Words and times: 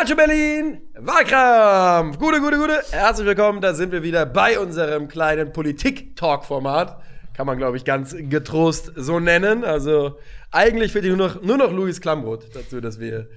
Calcio 0.00 0.16
Berlin, 0.16 0.80
Wahlkampf. 0.94 2.18
Gute, 2.18 2.40
gute, 2.40 2.56
gute. 2.56 2.82
Herzlich 2.90 3.26
willkommen, 3.26 3.60
da 3.60 3.74
sind 3.74 3.92
wir 3.92 4.02
wieder 4.02 4.24
bei 4.24 4.58
unserem 4.58 5.08
kleinen 5.08 5.52
Politik-Talk-Format. 5.52 7.02
Kann 7.34 7.46
man, 7.46 7.58
glaube 7.58 7.76
ich, 7.76 7.84
ganz 7.84 8.16
getrost 8.18 8.92
so 8.96 9.20
nennen. 9.20 9.62
Also 9.62 10.16
eigentlich 10.52 10.92
fehlt 10.92 11.04
nur 11.04 11.18
noch, 11.18 11.42
nur 11.42 11.58
noch 11.58 11.70
Luis 11.70 12.00
Klamroth 12.00 12.46
dazu, 12.56 12.80
dass 12.80 12.98
wir 12.98 13.28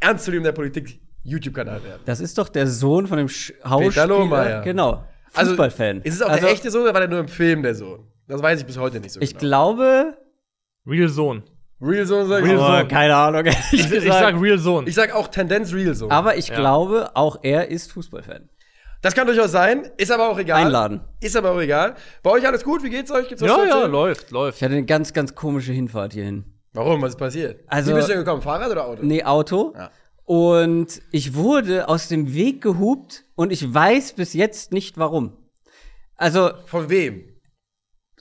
ernst 0.00 0.24
zu 0.24 0.32
nehmen 0.32 0.42
der 0.42 0.50
Politik 0.50 1.00
YouTube-Kanal 1.22 1.84
werden. 1.84 2.02
Das 2.04 2.18
ist 2.18 2.36
doch 2.36 2.48
der 2.48 2.66
Sohn 2.66 3.06
von 3.06 3.18
dem 3.18 3.28
Sch 3.28 3.52
Hausspieler. 3.64 4.08
Lohmeier. 4.08 4.62
Genau. 4.62 5.04
Also, 5.32 5.50
Fußballfan. 5.52 6.00
Ist 6.02 6.16
es 6.16 6.22
auch 6.22 6.30
also, 6.30 6.46
der 6.46 6.52
echte 6.52 6.68
Sohn 6.72 6.82
oder 6.82 6.94
war 6.94 7.00
der 7.00 7.10
nur 7.10 7.20
im 7.20 7.28
Film 7.28 7.62
der 7.62 7.76
Sohn? 7.76 8.08
Das 8.26 8.42
weiß 8.42 8.58
ich 8.58 8.66
bis 8.66 8.76
heute 8.76 8.98
nicht 8.98 9.12
so 9.12 9.20
Ich 9.20 9.38
genau. 9.38 9.40
glaube, 9.76 10.16
Real 10.84 11.08
Sohn. 11.08 11.44
Real 11.82 12.06
Sohn 12.06 12.28
sag 12.28 12.44
ich. 12.44 12.50
Real. 12.50 12.80
Sohn. 12.80 12.88
keine 12.88 13.16
Ahnung. 13.16 13.44
Ich, 13.72 13.92
ich 13.92 14.04
sag 14.04 14.40
Real 14.40 14.58
Sohn. 14.58 14.86
Ich 14.86 14.94
sag 14.94 15.14
auch 15.14 15.28
Tendenz 15.28 15.72
Real 15.72 15.94
Sohn. 15.94 16.10
aber 16.10 16.36
ich 16.36 16.48
Ja. 16.48 16.54
glaube, 16.56 17.10
auch 17.14 17.38
er 17.42 17.68
ist 17.68 17.92
Fußballfan. 17.92 18.48
Das 19.00 19.14
kann 19.16 19.26
durchaus 19.26 19.50
sein, 19.50 19.90
ist 19.96 20.12
aber 20.12 20.28
auch 20.30 20.38
egal. 20.38 20.64
Einladen. 20.64 21.00
Ist 21.20 21.36
aber 21.36 21.50
auch 21.50 21.60
egal. 21.60 21.96
Bei 22.22 22.30
euch 22.30 22.46
alles 22.46 22.62
gut? 22.62 22.84
Wie 22.84 22.90
geht's 22.90 23.10
euch? 23.10 23.26
Gibt's 23.28 23.42
was 23.42 23.50
ja, 23.50 23.64
ja, 23.64 23.86
läuft, 23.86 24.30
läuft. 24.30 24.58
Ich 24.58 24.62
hatte 24.62 24.74
eine 24.74 24.84
ganz, 24.84 25.12
ganz 25.12 25.34
komische 25.34 25.72
Hinfahrt 25.72 26.12
hierhin. 26.12 26.44
Warum? 26.72 27.02
Was 27.02 27.10
ist 27.10 27.18
passiert? 27.18 27.64
Also- 27.66 27.90
Wie 27.90 27.94
bist 27.96 28.08
du 28.08 28.12
denn 28.12 28.24
gekommen? 28.24 28.42
Fahrrad 28.42 28.70
oder 28.70 28.86
Auto? 28.86 29.02
Nee, 29.02 29.24
Auto. 29.24 29.74
Ja. 29.76 29.90
Und 30.24 31.02
ich 31.10 31.34
wurde 31.34 31.88
aus 31.88 32.06
dem 32.06 32.32
Weg 32.32 32.62
gehupt 32.62 33.24
und 33.34 33.50
ich 33.50 33.74
weiß 33.74 34.12
bis 34.12 34.34
jetzt 34.34 34.70
nicht 34.72 34.96
warum. 34.98 35.36
Also, 36.16 36.52
Von 36.66 36.88
wem? 36.88 37.24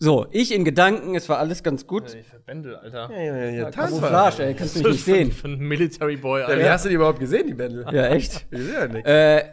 So, 0.04 0.26
ich 0.32 0.52
in 0.52 0.66
Gedanken, 0.66 1.14
es 1.14 1.30
war 1.30 1.38
alles 1.38 1.62
ganz 1.62 1.86
gut. 1.86 2.16
Ich 2.16 2.26
verbändel, 2.28 2.76
Alter. 2.76 3.12
Ja, 3.12 3.22
ja, 3.22 3.46
ja, 3.50 3.70
Camouflage, 3.70 4.44
ey, 4.44 4.56
kannst 4.56 4.76
du 4.76 4.80
mich 4.84 4.94
nicht 4.94 5.06
sehen. 5.06 5.32
Einen 5.44 5.60
Military 5.60 6.18
Boy, 6.18 6.42
Ja, 6.42 6.48
wie 6.48 6.54
Alter. 6.54 6.72
hast 6.72 6.86
du 6.86 6.90
die 6.90 6.96
überhaupt 6.96 7.20
gesehen, 7.20 7.46
die 7.46 7.54
Bändel? 7.54 7.86
Ja, 7.92 8.08
echt? 8.08 8.48
Ich 8.52 8.60
sehe 8.64 8.74
ja 8.74 8.88
nichts. 8.88 9.08
Äh, 9.08 9.44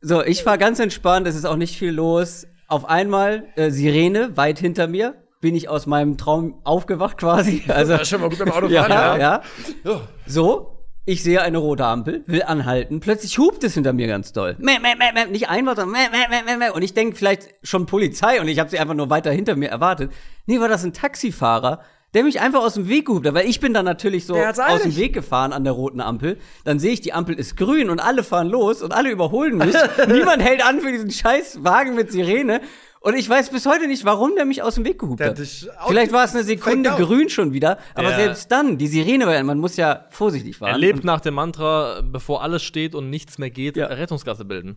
so, 0.00 0.24
ich 0.24 0.44
war 0.44 0.58
ganz 0.58 0.80
entspannt, 0.80 1.28
es 1.28 1.36
ist 1.36 1.44
auch 1.44 1.54
nicht 1.54 1.78
viel 1.78 1.92
los. 1.92 2.48
Auf 2.66 2.84
einmal 2.88 3.44
äh, 3.54 3.70
Sirene 3.70 4.36
weit 4.36 4.58
hinter 4.58 4.88
mir, 4.88 5.14
bin 5.40 5.54
ich 5.54 5.68
aus 5.68 5.86
meinem 5.86 6.18
Traum 6.18 6.60
aufgewacht 6.64 7.18
quasi. 7.18 7.62
Also 7.68 7.92
Das 7.92 8.02
ist 8.02 8.08
schon 8.08 8.20
mal 8.22 8.28
gut 8.28 8.40
beim 8.40 8.50
Autofahren, 8.50 8.70
ja, 8.90 9.16
ja. 9.16 9.42
ja. 9.84 10.00
So. 10.26 10.81
Ich 11.04 11.24
sehe 11.24 11.42
eine 11.42 11.58
rote 11.58 11.84
Ampel, 11.84 12.22
will 12.26 12.44
anhalten, 12.44 13.00
plötzlich 13.00 13.36
hupt 13.36 13.64
es 13.64 13.74
hinter 13.74 13.92
mir 13.92 14.06
ganz 14.06 14.32
doll. 14.32 14.54
Mäh, 14.60 14.78
mäh, 14.78 14.94
mäh, 14.94 15.10
mäh, 15.12 15.32
nicht 15.32 15.48
einmal, 15.48 15.74
sondern 15.74 16.00
mäh, 16.00 16.08
mäh, 16.16 16.28
mäh, 16.30 16.44
mäh, 16.44 16.56
mäh. 16.56 16.70
und 16.70 16.82
ich 16.82 16.94
denke 16.94 17.16
vielleicht 17.16 17.48
schon 17.64 17.86
Polizei 17.86 18.40
und 18.40 18.46
ich 18.46 18.60
habe 18.60 18.70
sie 18.70 18.78
einfach 18.78 18.94
nur 18.94 19.10
weiter 19.10 19.32
hinter 19.32 19.56
mir 19.56 19.68
erwartet. 19.68 20.12
Nee, 20.46 20.60
war 20.60 20.68
das 20.68 20.84
ein 20.84 20.92
Taxifahrer, 20.92 21.80
der 22.14 22.22
mich 22.22 22.40
einfach 22.40 22.60
aus 22.60 22.74
dem 22.74 22.88
Weg 22.88 23.06
gehupt 23.06 23.26
hat, 23.26 23.34
weil 23.34 23.48
ich 23.48 23.58
bin 23.58 23.74
dann 23.74 23.84
natürlich 23.84 24.26
so 24.26 24.36
aus 24.36 24.82
dem. 24.82 24.94
Weg 24.94 25.12
gefahren 25.12 25.52
an 25.52 25.64
der 25.64 25.72
roten 25.72 26.00
Ampel. 26.00 26.38
Dann 26.64 26.78
sehe 26.78 26.92
ich, 26.92 27.00
die 27.00 27.12
Ampel 27.12 27.34
ist 27.34 27.56
grün 27.56 27.90
und 27.90 27.98
alle 27.98 28.22
fahren 28.22 28.48
los 28.48 28.80
und 28.80 28.92
alle 28.92 29.10
überholen 29.10 29.56
mich. 29.58 29.74
Niemand 30.06 30.40
hält 30.40 30.64
an 30.64 30.80
für 30.80 30.92
diesen 30.92 31.10
scheiß 31.10 31.64
Wagen 31.64 31.96
mit 31.96 32.12
Sirene. 32.12 32.60
Und 33.02 33.16
ich 33.16 33.28
weiß 33.28 33.50
bis 33.50 33.66
heute 33.66 33.88
nicht, 33.88 34.04
warum 34.04 34.36
der 34.36 34.44
mich 34.44 34.62
aus 34.62 34.76
dem 34.76 34.84
Weg 34.84 34.98
gehupt 35.00 35.18
Der 35.20 35.30
hat. 35.30 35.38
hat 35.38 35.88
Vielleicht 35.88 36.12
war 36.12 36.24
es 36.24 36.34
eine 36.34 36.44
Sekunde 36.44 36.90
grün 36.90 37.28
schon 37.28 37.52
wieder, 37.52 37.78
aber 37.94 38.08
Der- 38.08 38.16
selbst 38.16 38.52
dann, 38.52 38.78
die 38.78 38.86
Sirene, 38.86 39.26
war 39.26 39.34
ja- 39.34 39.42
man 39.42 39.58
muss 39.58 39.76
ja 39.76 40.06
vorsichtig 40.10 40.56
fahren. 40.56 40.70
Er 40.70 40.78
lebt 40.78 41.02
nach 41.02 41.20
dem 41.20 41.34
Mantra, 41.34 42.00
bevor 42.02 42.42
alles 42.42 42.62
steht 42.62 42.94
und 42.94 43.10
nichts 43.10 43.38
mehr 43.38 43.50
geht, 43.50 43.76
Ja. 43.76 43.86
Rettungsgasse 43.86 44.44
bilden. 44.44 44.76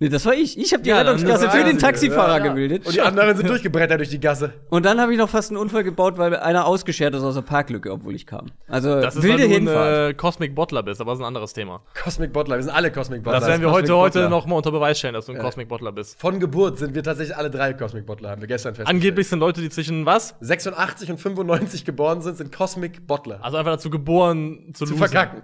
Nee, 0.00 0.08
das 0.08 0.26
war 0.26 0.34
ich. 0.34 0.58
Ich 0.58 0.72
habe 0.72 0.82
die 0.82 0.88
Ja, 0.90 0.98
Rettungsgasse 1.02 1.46
ist 1.46 1.52
für 1.54 1.62
den 1.62 1.78
Taxifahrer 1.78 2.38
Ja, 2.38 2.38
ja. 2.38 2.48
gebildet. 2.48 2.84
Und 2.86 2.92
die 2.92 3.00
anderen 3.00 3.36
sind 3.36 3.48
durchgebrettert 3.48 4.00
durch 4.00 4.08
die 4.08 4.18
Gasse. 4.18 4.52
Und 4.68 4.84
dann 4.84 5.00
habe 5.00 5.12
ich 5.12 5.18
noch 5.18 5.28
fast 5.28 5.50
einen 5.52 5.58
Unfall 5.58 5.84
gebaut, 5.84 6.18
weil 6.18 6.34
einer 6.34 6.66
ausgeschert 6.66 7.14
ist 7.14 7.22
aus 7.22 7.34
der 7.36 7.42
Parklücke, 7.42 7.92
obwohl 7.92 8.16
ich 8.16 8.26
kam. 8.26 8.46
Also 8.66 9.00
Das 9.00 9.14
ist, 9.14 9.22
wilde 9.22 9.42
weil 9.44 9.48
du 9.48 9.54
Hinfahrt. 9.54 9.94
ein 9.94 10.10
äh, 10.10 10.14
Cosmic 10.14 10.56
Bottler 10.56 10.82
bist, 10.82 11.00
aber 11.00 11.12
das 11.12 11.20
ist 11.20 11.22
ein 11.22 11.28
anderes 11.28 11.52
Thema. 11.52 11.82
Cosmic 12.02 12.32
Bottler, 12.32 12.56
wir 12.56 12.64
sind 12.64 12.72
alle 12.74 12.90
Cosmic 12.90 13.22
Bottler. 13.22 13.38
Das 13.38 13.48
werden 13.48 13.60
wir 13.62 13.68
Cosmic 13.68 13.84
heute, 13.84 13.96
heute 13.96 14.18
Bottler. 14.18 14.28
noch 14.30 14.46
mal 14.46 14.56
unter 14.56 14.72
Beweis 14.72 14.98
stellen, 14.98 15.14
dass 15.14 15.26
du 15.26 15.32
ein 15.34 15.38
Cosmic 15.38 15.68
Bottler 15.68 15.92
bist. 15.92 16.18
Von 16.20 16.40
Geburt 16.40 16.78
sind 16.78 16.96
wir 16.96 17.04
tatsächlich 17.04 17.36
alle 17.36 17.50
drei 17.50 17.72
Cosmic 17.72 18.04
Bottler, 18.04 18.30
haben 18.30 18.40
wir 18.40 18.48
gestern 18.48 18.74
festgestellt. 18.74 18.96
Angeblich 18.96 19.28
sind 19.28 19.38
Leute, 19.38 19.60
die 19.60 19.70
zwischen 19.70 20.04
was? 20.04 20.34
86 20.40 21.12
und 21.12 21.18
95 21.20 21.84
geboren 21.84 22.22
sind, 22.22 22.36
sind 22.38 22.50
Cosmic 22.50 23.06
Bottler. 23.06 23.38
Also 23.40 23.56
einfach 23.56 23.74
dazu 23.74 23.88
geboren 23.88 24.72
zu, 24.74 24.84
zu 24.84 24.94
losen. 24.94 24.98
verkacken. 24.98 25.42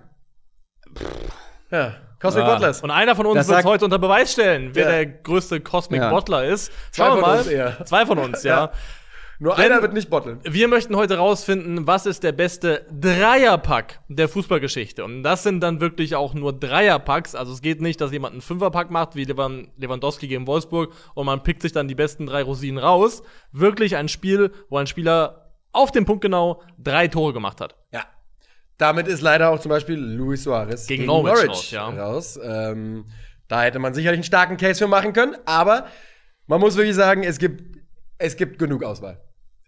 Ja, 1.70 1.94
Cosmic 2.20 2.44
Ja. 2.44 2.50
Bottlers. 2.52 2.82
Und 2.82 2.90
einer 2.90 3.14
von 3.16 3.26
uns 3.26 3.48
wird 3.48 3.64
heute 3.64 3.84
unter 3.84 3.98
Beweis 3.98 4.32
stellen, 4.32 4.70
wer 4.74 4.84
Ja. 4.84 4.90
der 4.90 5.06
größte 5.06 5.60
Cosmic 5.60 6.00
Ja. 6.00 6.10
Bottler 6.10 6.44
ist. 6.44 6.72
Zwei 6.90 7.04
Schauen 7.04 7.16
wir 7.16 7.20
von 7.22 7.30
mal. 7.30 7.38
uns 7.38 7.46
eher. 7.46 7.84
Zwei 7.84 8.06
von 8.06 8.18
uns, 8.18 8.42
ja. 8.44 8.56
Ja. 8.64 8.72
Nur 9.40 9.54
Denn- 9.54 9.66
einer 9.70 9.82
wird 9.82 9.92
nicht 9.92 10.10
botteln. 10.10 10.40
Wir 10.42 10.66
möchten 10.66 10.96
heute 10.96 11.18
rausfinden, 11.18 11.86
was 11.86 12.06
ist 12.06 12.24
der 12.24 12.32
beste 12.32 12.86
Dreierpack 12.90 14.00
der 14.08 14.28
Fußballgeschichte. 14.28 15.04
Und 15.04 15.22
das 15.22 15.44
sind 15.44 15.60
dann 15.60 15.80
wirklich 15.80 16.16
auch 16.16 16.34
nur 16.34 16.52
Dreierpacks. 16.52 17.36
Also 17.36 17.52
es 17.52 17.62
geht 17.62 17.80
nicht, 17.80 18.00
dass 18.00 18.10
jemand 18.10 18.32
einen 18.32 18.40
Fünferpack 18.40 18.90
macht, 18.90 19.14
wie 19.14 19.22
Lewan- 19.24 19.68
Lewandowski 19.76 20.26
gegen 20.26 20.48
Wolfsburg, 20.48 20.92
und 21.14 21.26
man 21.26 21.44
pickt 21.44 21.62
sich 21.62 21.70
dann 21.70 21.86
die 21.86 21.94
besten 21.94 22.26
drei 22.26 22.42
Rosinen 22.42 22.78
raus. 22.82 23.22
Wirklich 23.52 23.94
ein 23.94 24.08
Spiel, 24.08 24.50
wo 24.70 24.78
ein 24.78 24.88
Spieler 24.88 25.52
auf 25.70 25.92
den 25.92 26.04
Punkt 26.04 26.22
genau 26.22 26.60
drei 26.82 27.06
Tore 27.06 27.32
gemacht 27.32 27.60
hat. 27.60 27.76
Ja. 27.92 28.00
Damit 28.78 29.08
ist 29.08 29.20
leider 29.20 29.50
auch 29.50 29.58
zum 29.58 29.70
Beispiel 29.70 29.96
Luis 29.96 30.44
Suarez 30.44 30.86
Gegen 30.86 31.06
Norwich 31.06 31.48
raus, 31.48 31.70
ja. 31.72 31.88
raus. 31.88 32.38
Ähm, 32.42 33.06
da 33.48 33.62
hätte 33.62 33.78
man 33.78 33.92
sicherlich 33.92 34.18
einen 34.18 34.24
starken 34.24 34.56
Case 34.56 34.78
für 34.78 34.86
machen 34.86 35.12
können, 35.12 35.36
aber 35.44 35.86
man 36.46 36.60
muss 36.60 36.76
wirklich 36.76 36.94
sagen, 36.94 37.24
es 37.24 37.38
gibt, 37.38 37.78
es 38.18 38.36
gibt 38.36 38.58
genug 38.58 38.84
Auswahl. 38.84 39.20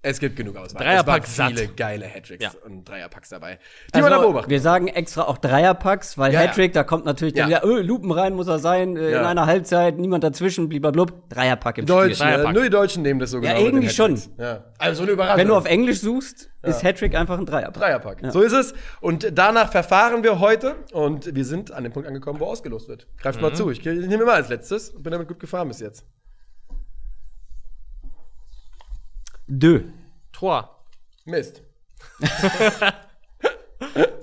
Es 0.02 0.18
gibt 0.18 0.34
genug 0.36 0.56
Auswahl. 0.56 0.82
Dreierpack 0.82 1.24
es 1.24 1.38
waren 1.38 1.48
viele 1.54 1.66
satt. 1.66 1.76
geile 1.76 2.06
Hattricks 2.08 2.42
Ja. 2.42 2.52
und 2.64 2.88
Dreierpacks 2.88 3.28
dabei. 3.28 3.58
Die 3.94 4.00
man 4.00 4.08
da 4.10 4.16
Also, 4.16 4.28
beobachten. 4.28 4.50
wir 4.50 4.60
sagen 4.60 4.88
extra 4.88 5.24
auch 5.24 5.36
Dreierpacks, 5.36 6.16
weil 6.16 6.32
Ja, 6.32 6.40
ja. 6.40 6.48
Hattrick, 6.48 6.72
da 6.72 6.84
kommt 6.84 7.04
natürlich 7.04 7.34
dann 7.34 7.50
Ja. 7.50 7.62
wieder, 7.62 7.70
öh, 7.70 7.82
Lupen 7.82 8.10
rein 8.10 8.32
muss 8.34 8.48
er 8.48 8.58
sein, 8.58 8.96
äh, 8.96 9.10
Ja. 9.10 9.20
in 9.20 9.26
einer 9.26 9.44
Halbzeit, 9.44 9.98
niemand 9.98 10.24
dazwischen, 10.24 10.70
blub. 10.70 11.28
Dreierpack 11.28 11.76
im 11.78 11.84
Deutschen, 11.86 12.14
Spiel. 12.14 12.26
äh, 12.26 12.30
Dreierpack. 12.32 12.54
nur 12.54 12.62
die 12.62 12.70
Deutschen 12.70 13.02
nehmen 13.02 13.20
das 13.20 13.30
so 13.30 13.36
Ja, 13.38 13.42
genau. 13.52 13.56
den 13.56 13.66
irgendwie 13.66 13.90
schon. 13.90 14.18
Ja. 14.38 14.64
Also 14.78 15.02
eine 15.02 15.12
Überraschung. 15.12 15.38
Wenn 15.38 15.48
du 15.48 15.54
auf 15.54 15.66
Englisch 15.66 16.00
suchst, 16.00 16.50
ist 16.62 16.82
Hattrick 16.82 17.14
einfach 17.14 17.38
ein 17.38 17.44
Dreierpack. 17.44 17.74
Dreierpack. 17.74 18.18
So 18.32 18.40
ist 18.40 18.52
es. 18.52 18.72
Und 19.02 19.30
danach 19.38 19.70
verfahren 19.70 20.22
wir 20.22 20.40
heute 20.40 20.76
und 20.92 21.34
wir 21.34 21.44
sind 21.44 21.72
an 21.72 21.84
dem 21.84 21.92
Punkt 21.92 22.08
angekommen, 22.08 22.40
wo 22.40 22.46
ausgelost 22.46 22.88
wird. 22.88 23.06
Greift 23.20 23.36
Mhm. 23.38 23.42
mal 23.48 23.54
zu. 23.54 23.70
Ich, 23.70 23.84
ich 23.86 24.06
nehme 24.08 24.24
mal 24.24 24.36
als 24.36 24.48
letztes 24.48 24.88
und 24.90 25.02
bin 25.02 25.10
damit 25.12 25.28
gut 25.28 25.40
gefahren 25.40 25.68
bis 25.68 25.80
jetzt. 25.80 26.06
Dö. 29.50 29.82
Tor. 30.32 30.84
Mist. 31.24 31.62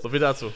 So 0.00 0.08
viel 0.08 0.20
dazu. 0.20 0.52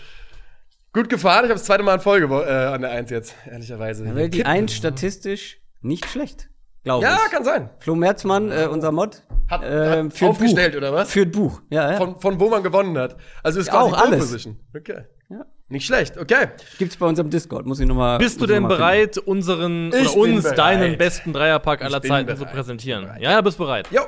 Gut 0.92 1.08
gefahren. 1.08 1.44
Ich 1.44 1.50
habe 1.50 1.54
das 1.54 1.64
zweite 1.64 1.82
Mal 1.82 1.94
in 1.94 2.00
Folge 2.00 2.26
äh, 2.26 2.74
an 2.74 2.82
der 2.82 2.90
Eins 2.92 3.10
jetzt, 3.10 3.34
ehrlicherweise. 3.50 4.14
Weil 4.14 4.28
die 4.28 4.44
Eins 4.46 4.72
statistisch 4.74 5.58
nicht 5.80 6.06
schlecht, 6.06 6.48
glaube 6.84 7.04
Ja, 7.04 7.18
ich. 7.26 7.30
kann 7.32 7.44
sein. 7.44 7.70
Flo 7.80 7.94
Merzmann, 7.96 8.52
äh, 8.52 8.68
unser 8.70 8.92
Mod, 8.92 9.22
Hat, 9.50 9.62
ähm, 9.64 10.10
hat 10.10 10.22
aufgestellt, 10.22 10.72
Buch. 10.72 10.78
oder 10.78 10.92
was? 10.92 11.10
Führt 11.10 11.32
Buch. 11.32 11.60
Ja, 11.70 11.92
ja. 11.92 11.96
Von, 11.96 12.20
von 12.20 12.38
wo 12.38 12.48
man 12.48 12.62
gewonnen 12.62 12.96
hat. 12.98 13.16
Also 13.42 13.58
ist 13.60 13.66
Ja, 13.66 13.72
quasi 13.72 13.92
auch 13.92 13.98
Pole 13.98 14.06
alles. 14.12 14.20
Position. 14.20 14.60
Okay. 14.76 15.02
Ja. 15.28 15.44
Nicht 15.68 15.86
schlecht, 15.86 16.16
okay. 16.18 16.48
Gibt's 16.78 16.96
bei 16.96 17.06
uns 17.06 17.18
im 17.18 17.30
Discord, 17.30 17.66
muss 17.66 17.80
ich 17.80 17.86
nochmal. 17.86 18.18
Bist 18.18 18.40
du 18.40 18.46
denn 18.46 18.68
bereit, 18.68 19.18
unseren 19.18 19.90
Ich 19.92 20.10
oder 20.10 20.20
uns 20.30 20.42
bereit. 20.44 20.58
deinen 20.58 20.98
besten 20.98 21.32
Dreierpack 21.32 21.82
aller 21.82 22.00
Zeiten 22.02 22.36
zu 22.36 22.44
präsentieren? 22.44 23.04
Bereit. 23.06 23.22
Ja, 23.22 23.30
ja, 23.32 23.40
bist 23.40 23.58
bereit. 23.58 23.88
Jo. 23.90 24.02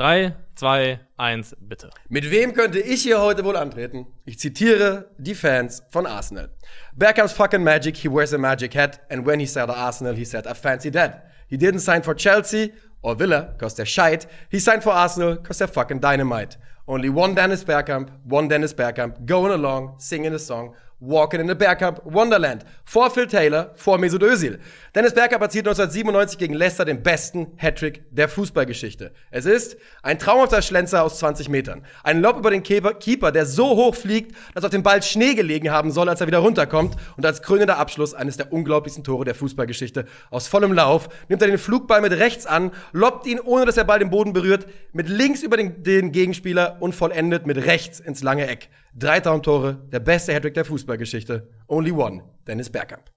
Drei, 0.00 0.34
zwei, 0.54 0.98
eins, 1.18 1.54
bitte. 1.60 1.90
Mit 2.08 2.30
wem 2.30 2.54
könnte 2.54 2.78
ich 2.80 3.02
hier 3.02 3.20
heute 3.20 3.44
wohl 3.44 3.54
antreten? 3.54 4.06
Ich 4.24 4.38
zitiere 4.38 5.10
die 5.18 5.34
Fans 5.34 5.82
von 5.90 6.06
Arsenal. 6.06 6.48
Beckham's 6.96 7.32
fucking 7.32 7.62
magic, 7.62 7.98
he 7.98 8.08
wears 8.08 8.32
a 8.32 8.38
magic 8.38 8.74
hat, 8.74 8.98
and 9.10 9.26
when 9.26 9.38
he 9.38 9.44
said 9.44 9.68
Arsenal, 9.68 10.14
he 10.14 10.24
said 10.24 10.46
a 10.46 10.54
fancy 10.54 10.90
dad. 10.90 11.20
He 11.48 11.58
didn't 11.58 11.80
sign 11.80 12.02
for 12.02 12.14
Chelsea 12.14 12.72
or 13.02 13.14
Villa, 13.14 13.54
cause 13.58 13.74
they're 13.74 13.84
shite. 13.84 14.26
He 14.50 14.58
signed 14.58 14.82
for 14.82 14.94
Arsenal, 14.94 15.36
cause 15.36 15.58
they're 15.58 15.68
fucking 15.68 16.00
dynamite. 16.00 16.56
Only 16.88 17.10
one 17.10 17.34
Dennis 17.34 17.62
Bergkamp, 17.62 18.08
one 18.24 18.48
Dennis 18.48 18.72
Bergkamp, 18.72 19.26
going 19.26 19.52
along, 19.52 19.96
singing 19.98 20.32
a 20.32 20.38
song, 20.38 20.74
walking 21.00 21.40
in 21.40 21.48
the 21.48 21.54
Bergkamp 21.54 22.00
Wonderland. 22.04 22.64
Vor 22.84 23.10
Phil 23.10 23.26
Taylor, 23.26 23.72
vor 23.74 23.98
Mesut 23.98 24.22
Özil. 24.22 24.58
Dennis 24.94 25.14
Bergkamp 25.14 25.42
erzielt 25.42 25.66
1997 25.66 26.38
gegen 26.38 26.54
Leicester 26.54 26.84
den 26.84 27.02
besten 27.02 27.48
Hattrick 27.56 28.04
der 28.10 28.28
Fußballgeschichte. 28.28 29.12
Es 29.30 29.46
ist 29.46 29.76
ein 30.02 30.18
traumhafter 30.18 30.62
Schlenzer 30.62 31.02
aus 31.02 31.18
20 31.18 31.48
Metern. 31.48 31.84
Ein 32.04 32.20
Lob 32.20 32.38
über 32.38 32.50
den 32.50 32.62
Keeper, 32.62 33.32
der 33.32 33.46
so 33.46 33.76
hoch 33.76 33.94
fliegt, 33.94 34.36
dass 34.54 34.64
auf 34.64 34.70
dem 34.70 34.82
Ball 34.82 35.02
Schnee 35.02 35.34
gelegen 35.34 35.70
haben 35.70 35.90
soll, 35.90 36.08
als 36.08 36.20
er 36.20 36.26
wieder 36.26 36.38
runterkommt. 36.38 36.96
Und 37.16 37.24
als 37.24 37.42
krönender 37.42 37.78
Abschluss 37.78 38.14
eines 38.14 38.36
der 38.36 38.52
unglaublichsten 38.52 39.04
Tore 39.04 39.24
der 39.24 39.34
Fußballgeschichte. 39.34 40.06
Aus 40.30 40.48
vollem 40.48 40.72
Lauf 40.72 41.08
nimmt 41.28 41.40
er 41.42 41.48
den 41.48 41.58
Flugball 41.58 42.02
mit 42.02 42.12
rechts 42.12 42.46
an, 42.46 42.72
lobt 42.92 43.26
ihn, 43.26 43.40
ohne 43.40 43.64
dass 43.64 43.76
der 43.76 43.84
Ball 43.84 43.98
den 43.98 44.10
Boden 44.10 44.32
berührt, 44.32 44.66
mit 44.92 45.08
links 45.08 45.42
über 45.42 45.56
den, 45.56 45.82
den 45.82 46.12
Gegenspieler 46.12 46.76
und 46.80 46.94
vollendet 46.94 47.46
mit 47.46 47.56
rechts 47.64 48.00
ins 48.00 48.22
lange 48.22 48.46
Eck. 48.46 48.68
Drei 48.94 49.20
Traumtore, 49.20 49.86
der 49.92 50.00
beste 50.00 50.32
Hattrick 50.34 50.54
der 50.54 50.64
Fußballgeschichte. 50.64 51.48
Only 51.68 51.92
one, 51.92 52.24
Dennis 52.46 52.70
Bergkamp. 52.70 53.10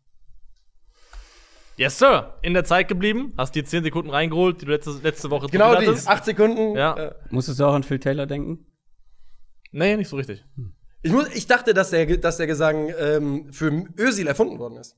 Yes, 1.75 1.97
Sir. 1.97 2.37
In 2.43 2.53
der 2.53 2.63
Zeit 2.65 2.87
geblieben. 2.87 3.33
Hast 3.37 3.55
die 3.55 3.63
10 3.63 3.83
Sekunden 3.83 4.11
reingeholt, 4.11 4.61
die 4.61 4.65
du 4.65 4.71
letzte, 4.71 4.91
letzte 5.01 5.31
Woche 5.31 5.47
Genau 5.47 5.71
die, 5.79 5.87
hattest. 5.87 6.07
acht 6.07 6.23
Sekunden. 6.25 6.75
Ja. 6.75 6.95
Äh, 6.95 7.15
Musstest 7.31 7.59
du 7.59 7.65
auch 7.65 7.73
an 7.73 7.81
Phil 7.83 7.99
Taylor 7.99 8.27
denken? 8.27 8.67
Nee, 9.71 9.97
nicht 9.97 10.09
so 10.09 10.17
richtig. 10.17 10.45
Ich, 11.01 11.11
muss, 11.11 11.33
ich 11.33 11.47
dachte, 11.47 11.73
dass 11.73 11.89
der, 11.89 12.05
dass 12.17 12.37
der 12.37 12.45
Gesang 12.45 12.93
ähm, 12.99 13.51
für 13.51 13.87
Özil 13.99 14.27
erfunden 14.27 14.59
worden 14.59 14.77
ist. 14.77 14.95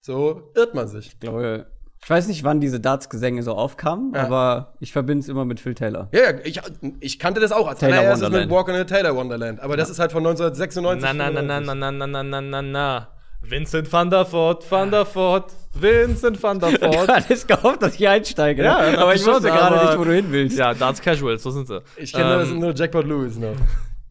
So 0.00 0.50
irrt 0.54 0.74
man 0.74 0.88
sich. 0.88 1.08
Ich 1.08 1.20
glaube, 1.20 1.70
ich 2.04 2.10
weiß 2.10 2.28
nicht, 2.28 2.44
wann 2.44 2.60
diese 2.60 2.80
Darts-Gesänge 2.80 3.42
so 3.42 3.52
aufkamen, 3.54 4.12
Ja. 4.14 4.24
aber 4.24 4.74
ich 4.80 4.92
verbinde 4.92 5.20
es 5.22 5.28
immer 5.28 5.44
mit 5.44 5.58
Phil 5.58 5.74
Taylor. 5.74 6.08
Ja, 6.12 6.20
ja, 6.30 6.38
ich, 6.44 6.60
ich 7.00 7.18
kannte 7.18 7.40
das 7.40 7.50
auch 7.50 7.66
als 7.66 7.80
Taylor 7.80 7.98
allererstes 7.98 8.28
mit 8.28 8.48
Wonderland. 8.50 8.50
Walk 8.52 8.68
in 8.68 8.74
a 8.76 8.84
Taylor 8.84 9.16
Wonderland. 9.16 9.60
Aber 9.60 9.76
das 9.76 9.88
ist 9.90 9.98
halt 9.98 10.12
von 10.12 10.24
1996. 10.26 11.02
Na, 11.02 11.12
na, 11.12 11.30
na, 11.30 11.42
na, 11.42 11.60
95. 11.60 11.66
na, 11.66 11.74
na, 11.74 12.06
na, 12.06 12.22
na, 12.22 12.40
na, 12.40 12.40
na, 12.40 12.62
na. 12.62 13.08
Vincent 13.46 13.92
van 13.92 14.08
der 14.08 14.24
Voort, 14.24 14.64
van 14.70 14.90
der 14.90 15.04
Voort, 15.04 15.52
Vincent 15.74 16.42
van 16.42 16.58
der 16.58 16.70
Du 16.78 16.80
Voort. 16.86 17.08
hattest 17.08 17.46
gehofft, 17.46 17.82
dass 17.82 17.92
ich 17.92 17.98
hier 17.98 18.10
einsteige. 18.10 18.62
ne? 18.62 18.68
Ja, 18.68 18.98
aber 19.02 19.14
ich 19.14 19.26
wusste 19.26 19.48
gerade 19.48 19.76
aber- 19.78 19.84
nicht, 19.90 19.98
wo 19.98 20.04
du 20.04 20.12
hin 20.14 20.26
willst. 20.30 20.56
Ja, 20.56 20.72
Darts 20.72 21.00
Casuals, 21.02 21.42
so 21.42 21.50
sind 21.50 21.66
sie. 21.66 21.80
Ich 21.96 22.12
kenne 22.12 22.42
Ähm, 22.42 22.58
nur 22.58 22.72
Jackpot 22.74 23.06
Lewis 23.06 23.36
noch. 23.36 23.52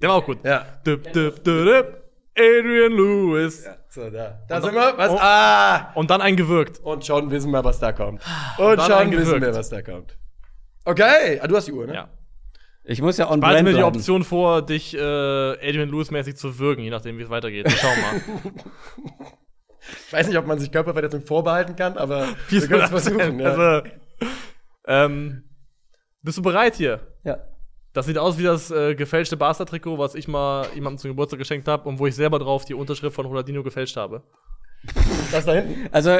Der 0.01 0.09
war 0.09 0.17
auch 0.17 0.25
gut. 0.25 0.37
Ja. 0.43 0.65
Dip, 0.85 1.11
dip, 1.13 1.43
dip, 1.43 1.43
dip. 1.43 2.03
Adrian 2.37 2.91
Lewis. 2.91 3.65
So, 3.93 4.09
da. 4.09 4.39
Da 4.47 4.59
sind 4.59 4.73
wir. 4.73 4.97
Was? 4.97 5.11
Ah! 5.19 5.91
Und 5.93 6.09
dann 6.09 6.19
eingewirkt. 6.19 6.79
Und 6.79 7.05
schon 7.05 7.29
wissen 7.29 7.51
wir, 7.51 7.63
was 7.63 7.77
da 7.77 7.91
kommt. 7.91 8.23
Und 8.57 8.77
dann 8.77 8.79
schon 8.79 8.91
eingewirkt. 8.93 9.29
wissen 9.29 9.41
wir, 9.41 9.53
was 9.53 9.69
da 9.69 9.83
kommt. 9.83 10.17
Okay. 10.83 11.39
Ah, 11.39 11.47
du 11.47 11.55
hast 11.55 11.67
die 11.67 11.73
Uhr, 11.73 11.85
ne? 11.85 11.93
Ja. 11.93 12.09
Ich 12.85 13.03
muss 13.03 13.17
ja 13.17 13.29
on 13.29 13.39
Behalte 13.39 13.57
brand 13.57 13.65
mir 13.65 13.73
die 13.73 13.77
bleiben. 13.81 13.95
Option 13.95 14.23
vor, 14.23 14.63
dich 14.63 14.95
äh, 14.95 14.99
Adrian 14.99 15.89
Lewis-mäßig 15.89 16.35
zu 16.35 16.57
würgen, 16.57 16.83
je 16.83 16.89
nachdem, 16.89 17.19
wie 17.19 17.21
es 17.21 17.29
weitergeht. 17.29 17.65
Wir 17.65 17.77
schauen 17.77 18.01
mal. 18.01 18.21
Ich 20.07 20.13
weiß 20.13 20.27
nicht, 20.29 20.37
ob 20.37 20.47
man 20.47 20.59
sich 20.59 20.71
Körperverletzung 20.71 21.23
vorbehalten 21.23 21.75
kann, 21.75 21.97
aber 21.97 22.29
wir 22.47 22.67
können 22.67 22.83
es 22.83 22.89
versuchen. 22.89 23.37
Ja. 23.37 23.49
Also, 23.49 23.89
ähm, 24.87 25.43
bist 26.21 26.37
du 26.37 26.41
bereit 26.41 26.75
hier? 26.75 27.01
Ja. 27.93 27.99
Das 27.99 28.05
sieht 28.07 28.17
aus 28.17 28.37
wie 28.37 28.43
das 28.43 28.71
äh, 28.71 28.95
gefälschte 28.95 29.37
Barca-Trikot, 29.37 29.97
was 29.97 30.15
ich 30.15 30.27
mal 30.27 30.67
jemandem 30.73 30.97
zum 30.97 31.11
Geburtstag 31.11 31.39
geschenkt 31.39 31.67
habe 31.67 31.87
und 31.87 31.99
wo 31.99 32.07
ich 32.07 32.15
selber 32.15 32.39
drauf 32.39 32.65
die 32.65 32.73
Unterschrift 32.73 33.15
von 33.15 33.25
Ronaldinho 33.25 33.63
gefälscht 33.63 33.95
habe. 33.97 34.23
das 35.31 35.45
da 35.45 35.53
hinten. 35.53 35.89
Also, 35.91 36.19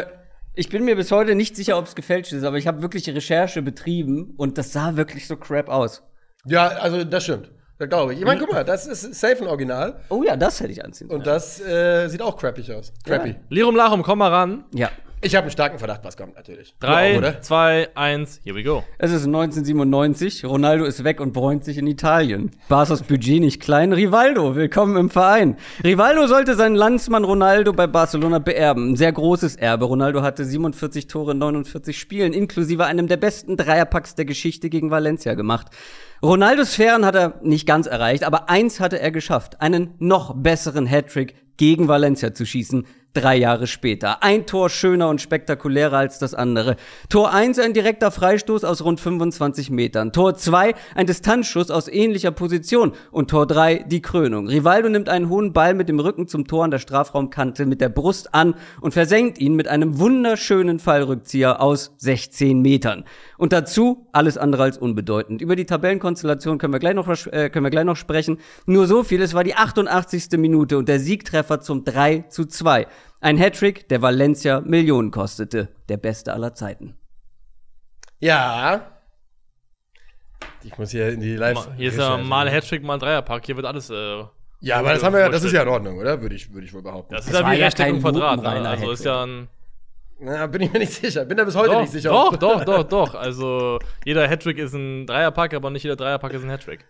ich 0.56 0.70
bin 0.70 0.86
mir 0.86 0.96
bis 0.96 1.12
heute 1.12 1.34
nicht 1.34 1.56
sicher, 1.56 1.78
ob 1.78 1.88
es 1.88 1.96
gefälscht 1.96 2.32
ist, 2.32 2.44
aber 2.44 2.58
ich 2.58 2.68
habe 2.68 2.82
wirklich 2.84 3.10
Recherche 3.10 3.62
betrieben 3.64 4.36
und 4.38 4.58
das 4.58 4.72
sah 4.72 4.96
wirklich 4.96 5.28
so 5.28 5.36
crap 5.36 5.68
aus. 5.68 6.04
Ja, 6.46 6.68
also 6.68 7.04
das 7.04 7.24
stimmt. 7.24 7.52
Das 7.80 7.90
glaube 7.90 8.14
ich. 8.14 8.20
Ich 8.20 8.26
meine, 8.26 8.40
guck 8.40 8.52
mal, 8.52 8.64
das 8.64 8.86
ist 8.86 9.16
safe 9.16 9.42
ein 9.42 9.48
Original. 9.48 10.00
Oh 10.10 10.24
ja, 10.24 10.36
das 10.38 10.60
hätte 10.60 10.72
ich 10.72 10.86
anziehen. 10.86 11.10
Und 11.10 11.26
das 11.26 11.60
äh, 11.60 12.08
sieht 12.08 12.22
auch 12.22 12.38
crappig 12.38 12.72
aus. 12.72 12.94
Crappy. 13.04 13.36
Lirum 13.50 13.76
Larum, 13.76 14.04
komm 14.04 14.20
mal 14.20 14.30
ran. 14.30 14.66
ja. 14.74 14.90
Ich 15.26 15.36
habe 15.36 15.44
einen 15.44 15.52
starken 15.52 15.80
Verdacht, 15.80 16.02
was 16.04 16.18
kommt, 16.18 16.36
natürlich. 16.36 16.76
Drei, 16.82 17.14
auch, 17.14 17.20
oder? 17.20 17.42
zwei, 17.42 17.88
eins, 17.96 18.42
here 18.44 18.58
we 18.58 18.62
go. 18.62 18.84
Es 18.98 19.12
ist 19.12 19.26
1997, 19.26 20.44
Ronaldo 20.44 20.84
ist 20.84 21.06
weg 21.06 21.22
und 21.22 21.32
bräunt 21.32 21.64
sich 21.64 21.78
in 21.78 21.88
Italien. 21.88 22.52
Barca's 22.68 23.04
Budget 23.04 23.40
nicht 23.40 23.62
klein, 23.62 23.94
Rivaldo, 23.94 24.58
willkommen 24.58 24.98
im 24.98 25.10
Verein. 25.10 25.56
Rivaldo 25.82 26.28
sollte 26.28 26.56
seinen 26.56 26.76
Landsmann 26.76 27.24
Ronaldo 27.24 27.72
bei 27.72 27.88
Barcelona 27.88 28.40
beerben. 28.40 28.92
Ein 28.92 28.96
sehr 28.98 29.14
großes 29.14 29.56
Erbe. 29.56 29.86
Ronaldo 29.86 30.24
hatte 30.24 30.44
47 30.44 31.08
Tore 31.08 31.32
in 31.32 31.38
49 31.38 31.98
Spielen, 31.98 32.34
inklusive 32.34 32.84
einem 32.84 33.08
der 33.08 33.16
besten 33.16 33.56
Dreierpacks 33.56 34.16
der 34.16 34.26
Geschichte 34.26 34.70
gegen 34.70 34.92
Valencia 34.92 35.36
gemacht. 35.36 35.68
Ronaldos 36.22 36.74
Sphären 36.74 37.06
hat 37.06 37.16
er 37.16 37.40
nicht 37.44 37.66
ganz 37.66 37.88
erreicht, 37.88 38.26
aber 38.26 38.50
eins 38.50 38.82
hatte 38.82 39.00
er 39.00 39.12
geschafft, 39.12 39.62
einen 39.62 39.92
noch 40.00 40.36
besseren 40.36 40.86
Hattrick 40.86 41.36
gegen 41.56 41.88
Valencia 41.88 42.34
zu 42.34 42.46
schießen. 42.46 42.86
Drei 43.16 43.36
Jahre 43.36 43.68
später. 43.68 44.24
Ein 44.24 44.48
Tor 44.48 44.72
schöner 44.72 45.08
und 45.08 45.22
spektakulärer 45.22 45.98
als 45.98 46.18
das 46.18 46.34
andere. 46.34 46.78
Tor 47.10 47.32
1 47.32 47.60
ein 47.60 47.74
direkter 47.74 48.10
Freistoß 48.10 48.64
aus 48.64 48.84
rund 48.84 49.00
25 49.00 49.70
Metern. 49.70 50.12
Tor 50.12 50.34
2 50.34 50.74
ein 50.96 51.06
Distanzschuss 51.06 51.70
aus 51.70 51.88
ähnlicher 51.88 52.32
Position. 52.32 52.94
Und 53.12 53.30
Tor 53.30 53.46
3 53.46 53.86
die 53.88 54.02
Krönung. 54.02 54.48
Rivaldo 54.48 54.90
nimmt 54.90 55.10
einen 55.10 55.30
hohen 55.30 55.54
Ball 55.54 55.76
mit 55.76 55.90
dem 55.90 56.00
Rücken 56.00 56.28
zum 56.28 56.48
Tor 56.48 56.64
an 56.64 56.72
der 56.72 56.80
Strafraumkante 56.80 57.68
mit 57.68 57.82
der 57.82 57.90
Brust 57.90 58.34
an 58.34 58.56
und 58.82 58.96
versenkt 58.96 59.38
ihn 59.38 59.54
mit 59.54 59.68
einem 59.68 60.00
wunderschönen 60.00 60.80
Fallrückzieher 60.80 61.62
aus 61.62 61.94
16 61.98 62.64
Metern. 62.64 63.04
Und 63.38 63.54
dazu 63.54 64.08
alles 64.12 64.40
andere 64.40 64.64
als 64.64 64.80
unbedeutend. 64.80 65.40
Über 65.40 65.56
die 65.56 65.66
Tabellenkonstellation 65.66 66.58
können 66.58 66.74
wir 66.74 66.80
gleich 66.80 66.96
noch, 66.96 67.08
äh, 67.28 67.52
können 67.52 67.66
wir 67.66 67.70
gleich 67.70 67.86
noch 67.86 67.96
sprechen. 67.96 68.40
Nur 68.66 68.88
so 68.88 69.04
viel, 69.04 69.22
es 69.22 69.36
war 69.36 69.44
die 69.44 69.54
88. 69.54 70.40
Minute 70.40 70.80
und 70.80 70.90
der 70.90 71.00
Siegtreffer 71.00 71.60
zum 71.62 71.84
3 71.84 72.26
zu 72.30 72.46
2. 72.46 72.88
Ein 73.24 73.38
Hattrick, 73.38 73.88
der 73.88 74.02
Valencia 74.02 74.60
Millionen 74.60 75.10
kostete. 75.10 75.70
Der 75.88 75.96
beste 75.96 76.34
aller 76.34 76.54
Zeiten. 76.56 76.98
Ja. 78.20 78.86
Ich 80.62 80.78
muss 80.78 80.92
hier 80.92 81.10
in 81.10 81.22
die 81.22 81.38
Live. 81.38 81.70
Hier 81.78 81.88
ist 81.88 81.98
ja 81.98 82.18
mal 82.18 82.50
Hattrick, 82.52 82.84
mal 82.84 82.98
Dreierpack. 83.00 83.46
Hier 83.46 83.56
wird 83.56 83.66
alles. 83.66 83.90
Äh, 83.90 84.26
Ja, 84.60 84.80
aber 84.80 84.94
das 84.94 85.04
haben 85.04 85.14
wir 85.14 85.22
ja, 85.22 85.30
das 85.30 85.42
ist 85.46 85.54
ja 85.54 85.62
in 85.62 85.70
Ordnung, 85.70 85.98
oder? 86.00 86.22
Würde 86.22 86.36
ich, 86.36 86.52
würde 86.54 86.66
ich 86.68 86.74
wohl 86.74 86.82
behaupten. 86.82 87.14
das 87.16 87.26
ist 87.26 87.34
Das 87.34 87.42
ja 87.42 87.52
wie 87.52 87.56
ja 87.60 87.66
Rechteck 87.66 88.00
Quadrat. 88.02 88.42
Ne? 88.42 88.70
Also 88.70 88.92
ist 88.92 89.06
ja 89.06 89.24
ein. 89.24 89.48
Na, 90.20 90.46
bin 90.48 90.62
ich 90.64 90.74
mir 90.74 90.80
nicht 90.80 90.92
sicher. 90.94 91.24
Bin 91.24 91.38
da 91.38 91.46
bis 91.46 91.56
heute 91.56 91.72
Doch, 91.72 91.82
nicht 91.82 91.92
sicher. 91.94 92.10
doch, 92.10 92.36
doch, 92.38 92.66
doch, 92.66 92.84
doch. 92.84 93.16
Also 93.16 93.80
jeder 94.04 94.28
Hattrick 94.28 94.58
ist 94.58 94.74
ein 94.74 95.06
Dreierpack, 95.08 95.54
aber 95.54 95.70
nicht 95.70 95.84
jeder 95.84 95.96
Dreierpack 95.96 96.34
ist 96.34 96.44
ein 96.44 96.50
Hattrick. 96.52 96.86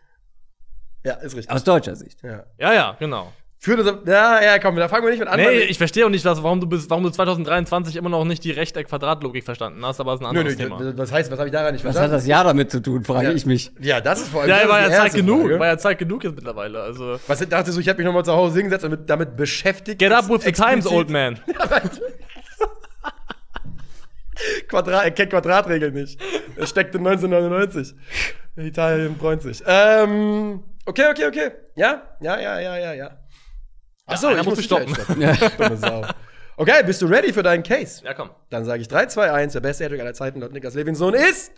Ja, 1.03 1.13
ist 1.15 1.35
richtig. 1.35 1.53
Aus 1.53 1.63
deutscher 1.63 1.95
Sicht. 1.95 2.23
Ja. 2.23 2.43
Ja, 2.57 2.73
ja, 2.73 2.95
genau. 2.97 3.31
Führt 3.63 3.79
uns, 3.79 3.93
ja, 4.07 4.43
ja, 4.43 4.59
komm, 4.59 4.75
da 4.75 4.89
fangen 4.89 5.05
wir 5.05 5.11
nicht 5.11 5.21
mit 5.21 5.29
an. 5.29 5.39
Nee, 5.39 5.59
ich 5.59 5.77
verstehe 5.77 6.05
auch 6.05 6.09
nicht, 6.09 6.25
was, 6.25 6.43
warum, 6.43 6.59
du 6.59 6.67
bis, 6.67 6.89
warum 6.89 7.05
du 7.05 7.09
2023 7.11 7.95
immer 7.95 8.09
noch 8.09 8.25
nicht 8.25 8.43
die 8.43 8.51
Rechteck-Quadrat-Logik 8.51 9.45
verstanden 9.45 9.85
hast, 9.85 10.01
aber 10.01 10.11
das 10.11 10.19
ist 10.19 10.27
ein 10.27 10.33
Nö, 10.33 10.39
anderes 10.41 10.57
nö, 10.57 10.65
Thema. 10.65 10.97
was 10.97 11.13
heißt, 11.13 11.31
was 11.31 11.39
habe 11.39 11.47
ich 11.47 11.53
daran 11.53 11.71
nicht 11.71 11.85
Was 11.85 11.91
hat 11.91 12.09
verstanden? 12.09 12.15
das 12.17 12.27
Jahr 12.27 12.43
damit 12.43 12.71
zu 12.71 12.81
tun, 12.81 13.05
frage 13.05 13.27
ja. 13.27 13.31
ich 13.31 13.45
mich. 13.45 13.71
Ja, 13.79 14.01
das 14.01 14.19
ist 14.19 14.27
vor 14.27 14.41
allem. 14.41 14.49
Ja, 14.49 14.67
war 14.67 14.81
ja 14.81 14.91
Zeit 14.91 15.13
genug. 15.13 15.49
War 15.49 15.65
ja 15.67 15.77
Zeit 15.77 15.97
genug 15.97 16.25
jetzt 16.25 16.35
mittlerweile. 16.35 16.81
Also. 16.81 17.17
Was 17.25 17.39
dachtest 17.47 17.77
du, 17.77 17.81
ich 17.81 17.87
habe 17.87 17.99
mich 17.99 18.05
nochmal 18.05 18.25
zu 18.25 18.33
Hause 18.33 18.57
hingesetzt 18.57 18.83
und 18.83 18.91
damit, 18.91 19.09
damit 19.09 19.37
beschäftigt. 19.37 19.97
Get 19.97 20.11
up 20.11 20.27
with 20.27 20.41
the 20.41 20.49
explizit- 20.49 20.69
times, 20.69 20.85
old 20.85 21.09
man. 21.09 21.39
Quadrat, 24.67 25.05
er 25.05 25.11
kennt 25.11 25.29
Quadratregeln 25.29 25.93
nicht. 25.93 26.19
Er 26.57 26.67
steckt 26.67 26.95
in 26.95 27.07
1999. 27.07 27.95
Italien 28.57 29.15
bräunt 29.15 29.41
sich. 29.41 29.63
Ähm, 29.65 30.63
okay, 30.85 31.05
okay, 31.11 31.27
okay. 31.27 31.51
Ja, 31.77 32.01
ja, 32.19 32.37
ja, 32.41 32.59
ja, 32.59 32.77
ja, 32.77 32.93
ja. 32.93 33.22
Achso, 34.05 34.27
einer 34.27 34.41
ich 34.41 34.45
muss 34.45 34.57
mich 34.57 34.65
stoppen. 34.65 34.95
Sau. 35.77 36.05
Okay, 36.57 36.83
bist 36.85 37.01
du 37.01 37.07
ready 37.07 37.33
für 37.33 37.43
deinen 37.43 37.63
Case? 37.63 38.03
Ja, 38.03 38.13
komm. 38.13 38.29
Dann 38.49 38.65
sage 38.65 38.81
ich 38.81 38.87
3, 38.87 39.07
2, 39.07 39.31
1. 39.31 39.53
Der 39.53 39.59
beste 39.61 39.85
Hattrick 39.85 40.01
aller 40.01 40.13
Zeiten 40.13 40.39
laut 40.41 40.51
Niklas 40.51 40.75
Levinson 40.75 41.13
ist. 41.13 41.51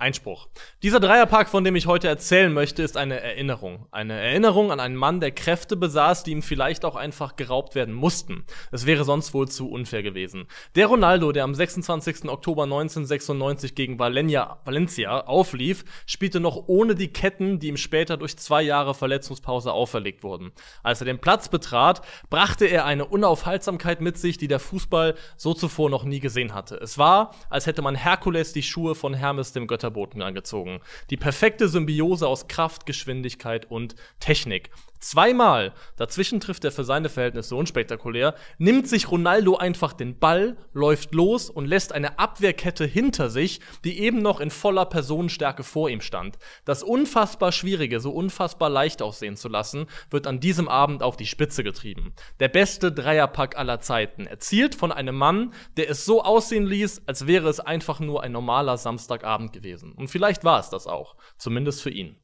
Einspruch. 0.00 0.48
Dieser 0.82 1.00
Dreierpack, 1.00 1.48
von 1.48 1.64
dem 1.64 1.76
ich 1.76 1.86
heute 1.86 2.08
erzählen 2.08 2.52
möchte, 2.52 2.82
ist 2.82 2.96
eine 2.96 3.20
Erinnerung. 3.20 3.86
Eine 3.90 4.14
Erinnerung 4.14 4.72
an 4.72 4.80
einen 4.80 4.96
Mann, 4.96 5.20
der 5.20 5.30
Kräfte 5.30 5.76
besaß, 5.76 6.24
die 6.24 6.32
ihm 6.32 6.42
vielleicht 6.42 6.84
auch 6.84 6.96
einfach 6.96 7.36
geraubt 7.36 7.74
werden 7.74 7.94
mussten. 7.94 8.44
Es 8.72 8.86
wäre 8.86 9.04
sonst 9.04 9.34
wohl 9.34 9.48
zu 9.48 9.70
unfair 9.70 10.02
gewesen. 10.02 10.46
Der 10.74 10.86
Ronaldo, 10.86 11.32
der 11.32 11.44
am 11.44 11.54
26. 11.54 12.28
Oktober 12.28 12.64
1996 12.64 13.74
gegen 13.74 13.98
Valencia, 13.98 14.60
Valencia 14.64 15.20
auflief, 15.20 15.84
spielte 16.06 16.40
noch 16.40 16.64
ohne 16.66 16.94
die 16.94 17.12
Ketten, 17.12 17.58
die 17.58 17.68
ihm 17.68 17.76
später 17.76 18.16
durch 18.16 18.36
zwei 18.36 18.62
Jahre 18.62 18.94
Verletzungspause 18.94 19.72
auferlegt 19.72 20.22
wurden. 20.22 20.52
Als 20.82 21.00
er 21.00 21.04
den 21.04 21.18
Platz 21.18 21.48
betrat, 21.48 22.02
brachte 22.30 22.66
er 22.66 22.84
eine 22.84 23.04
Unaufhaltsamkeit 23.04 24.00
mit 24.00 24.18
sich, 24.18 24.38
die 24.38 24.48
der 24.48 24.60
Fußball 24.60 25.14
so 25.36 25.54
zuvor 25.54 25.90
noch 25.90 26.04
nie 26.04 26.20
gesehen 26.20 26.54
hatte. 26.54 26.76
Es 26.76 26.98
war, 26.98 27.34
als 27.48 27.66
hätte 27.66 27.82
man 27.82 27.94
Herkules 27.94 28.52
die 28.52 28.62
Schuhe 28.62 28.94
von 28.94 29.14
Hermes 29.14 29.52
dem 29.52 29.66
Götterboten 29.90 30.22
angezogen. 30.22 30.80
Die 31.10 31.16
perfekte 31.16 31.68
Symbiose 31.68 32.26
aus 32.26 32.48
Kraft, 32.48 32.86
Geschwindigkeit 32.86 33.70
und 33.70 33.96
Technik. 34.20 34.70
Zweimal, 35.00 35.72
dazwischen 35.96 36.40
trifft 36.40 36.62
er 36.64 36.72
für 36.72 36.84
seine 36.84 37.08
Verhältnisse 37.08 37.56
unspektakulär, 37.56 38.34
nimmt 38.58 38.86
sich 38.86 39.10
Ronaldo 39.10 39.56
einfach 39.56 39.94
den 39.94 40.18
Ball, 40.18 40.58
läuft 40.74 41.14
los 41.14 41.48
und 41.48 41.64
lässt 41.64 41.94
eine 41.94 42.18
Abwehrkette 42.18 42.84
hinter 42.84 43.30
sich, 43.30 43.60
die 43.82 44.00
eben 44.00 44.20
noch 44.20 44.40
in 44.40 44.50
voller 44.50 44.84
Personenstärke 44.84 45.62
vor 45.62 45.88
ihm 45.88 46.02
stand. 46.02 46.38
Das 46.66 46.82
unfassbar 46.82 47.50
Schwierige, 47.50 47.98
so 47.98 48.10
unfassbar 48.10 48.68
leicht 48.68 49.00
aussehen 49.00 49.36
zu 49.36 49.48
lassen, 49.48 49.86
wird 50.10 50.26
an 50.26 50.38
diesem 50.38 50.68
Abend 50.68 51.02
auf 51.02 51.16
die 51.16 51.26
Spitze 51.26 51.64
getrieben. 51.64 52.14
Der 52.38 52.48
beste 52.48 52.92
Dreierpack 52.92 53.56
aller 53.56 53.80
Zeiten, 53.80 54.26
erzielt 54.26 54.74
von 54.74 54.92
einem 54.92 55.16
Mann, 55.16 55.54
der 55.78 55.88
es 55.88 56.04
so 56.04 56.22
aussehen 56.22 56.66
ließ, 56.66 57.04
als 57.06 57.26
wäre 57.26 57.48
es 57.48 57.58
einfach 57.58 58.00
nur 58.00 58.22
ein 58.22 58.32
normaler 58.32 58.76
Samstagabend 58.76 59.54
gewesen. 59.54 59.92
Und 59.92 60.08
vielleicht 60.08 60.44
war 60.44 60.60
es 60.60 60.68
das 60.68 60.86
auch, 60.86 61.16
zumindest 61.38 61.80
für 61.80 61.90
ihn. 61.90 62.16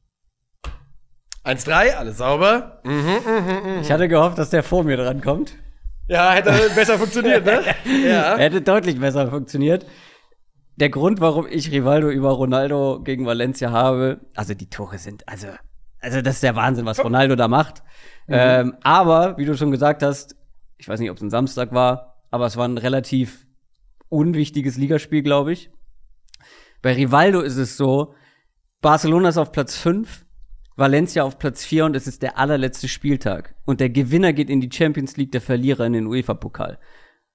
1, 1.47 1.63
3, 1.63 1.95
alles 1.95 2.17
sauber. 2.17 2.81
Ich 3.81 3.89
hatte 3.89 4.09
gehofft, 4.09 4.37
dass 4.37 4.49
der 4.49 4.63
vor 4.63 4.83
mir 4.83 4.97
dran 4.97 5.21
kommt. 5.21 5.53
Ja, 6.09 6.33
hätte 6.33 6.51
besser 6.75 6.97
funktioniert, 6.97 7.45
ne? 7.45 7.61
Ja. 8.05 8.37
Hätte 8.37 8.61
deutlich 8.61 8.99
besser 8.99 9.29
funktioniert. 9.29 9.85
Der 10.75 10.89
Grund, 10.89 11.21
warum 11.21 11.47
ich 11.49 11.71
Rivaldo 11.71 12.09
über 12.09 12.31
Ronaldo 12.31 13.01
gegen 13.01 13.25
Valencia 13.25 13.71
habe, 13.71 14.19
also 14.35 14.53
die 14.53 14.69
Tore 14.69 14.97
sind, 14.97 15.25
also, 15.27 15.47
also 16.01 16.21
das 16.21 16.35
ist 16.35 16.43
der 16.43 16.57
Wahnsinn, 16.57 16.85
was 16.85 17.01
Ronaldo 17.01 17.37
da 17.37 17.47
macht. 17.47 17.81
Ähm, 18.27 18.75
aber, 18.83 19.37
wie 19.37 19.45
du 19.45 19.55
schon 19.55 19.71
gesagt 19.71 20.03
hast, 20.03 20.35
ich 20.77 20.89
weiß 20.89 20.99
nicht, 20.99 21.09
ob 21.09 21.15
es 21.15 21.23
ein 21.23 21.29
Samstag 21.29 21.73
war, 21.73 22.21
aber 22.29 22.45
es 22.45 22.57
war 22.57 22.67
ein 22.67 22.77
relativ 22.77 23.47
unwichtiges 24.09 24.75
Ligaspiel, 24.75 25.23
glaube 25.23 25.53
ich. 25.53 25.71
Bei 26.81 26.93
Rivaldo 26.93 27.39
ist 27.39 27.55
es 27.55 27.77
so, 27.77 28.13
Barcelona 28.81 29.29
ist 29.29 29.37
auf 29.37 29.53
Platz 29.53 29.77
5, 29.77 30.26
Valencia 30.77 31.23
auf 31.23 31.39
Platz 31.39 31.65
4 31.65 31.85
und 31.85 31.95
es 31.95 32.07
ist 32.07 32.21
der 32.21 32.37
allerletzte 32.37 32.87
Spieltag. 32.87 33.55
Und 33.65 33.79
der 33.79 33.89
Gewinner 33.89 34.31
geht 34.31 34.49
in 34.49 34.61
die 34.61 34.69
Champions 34.71 35.17
League, 35.17 35.31
der 35.31 35.41
Verlierer 35.41 35.85
in 35.85 35.93
den 35.93 36.05
UEFA-Pokal. 36.05 36.77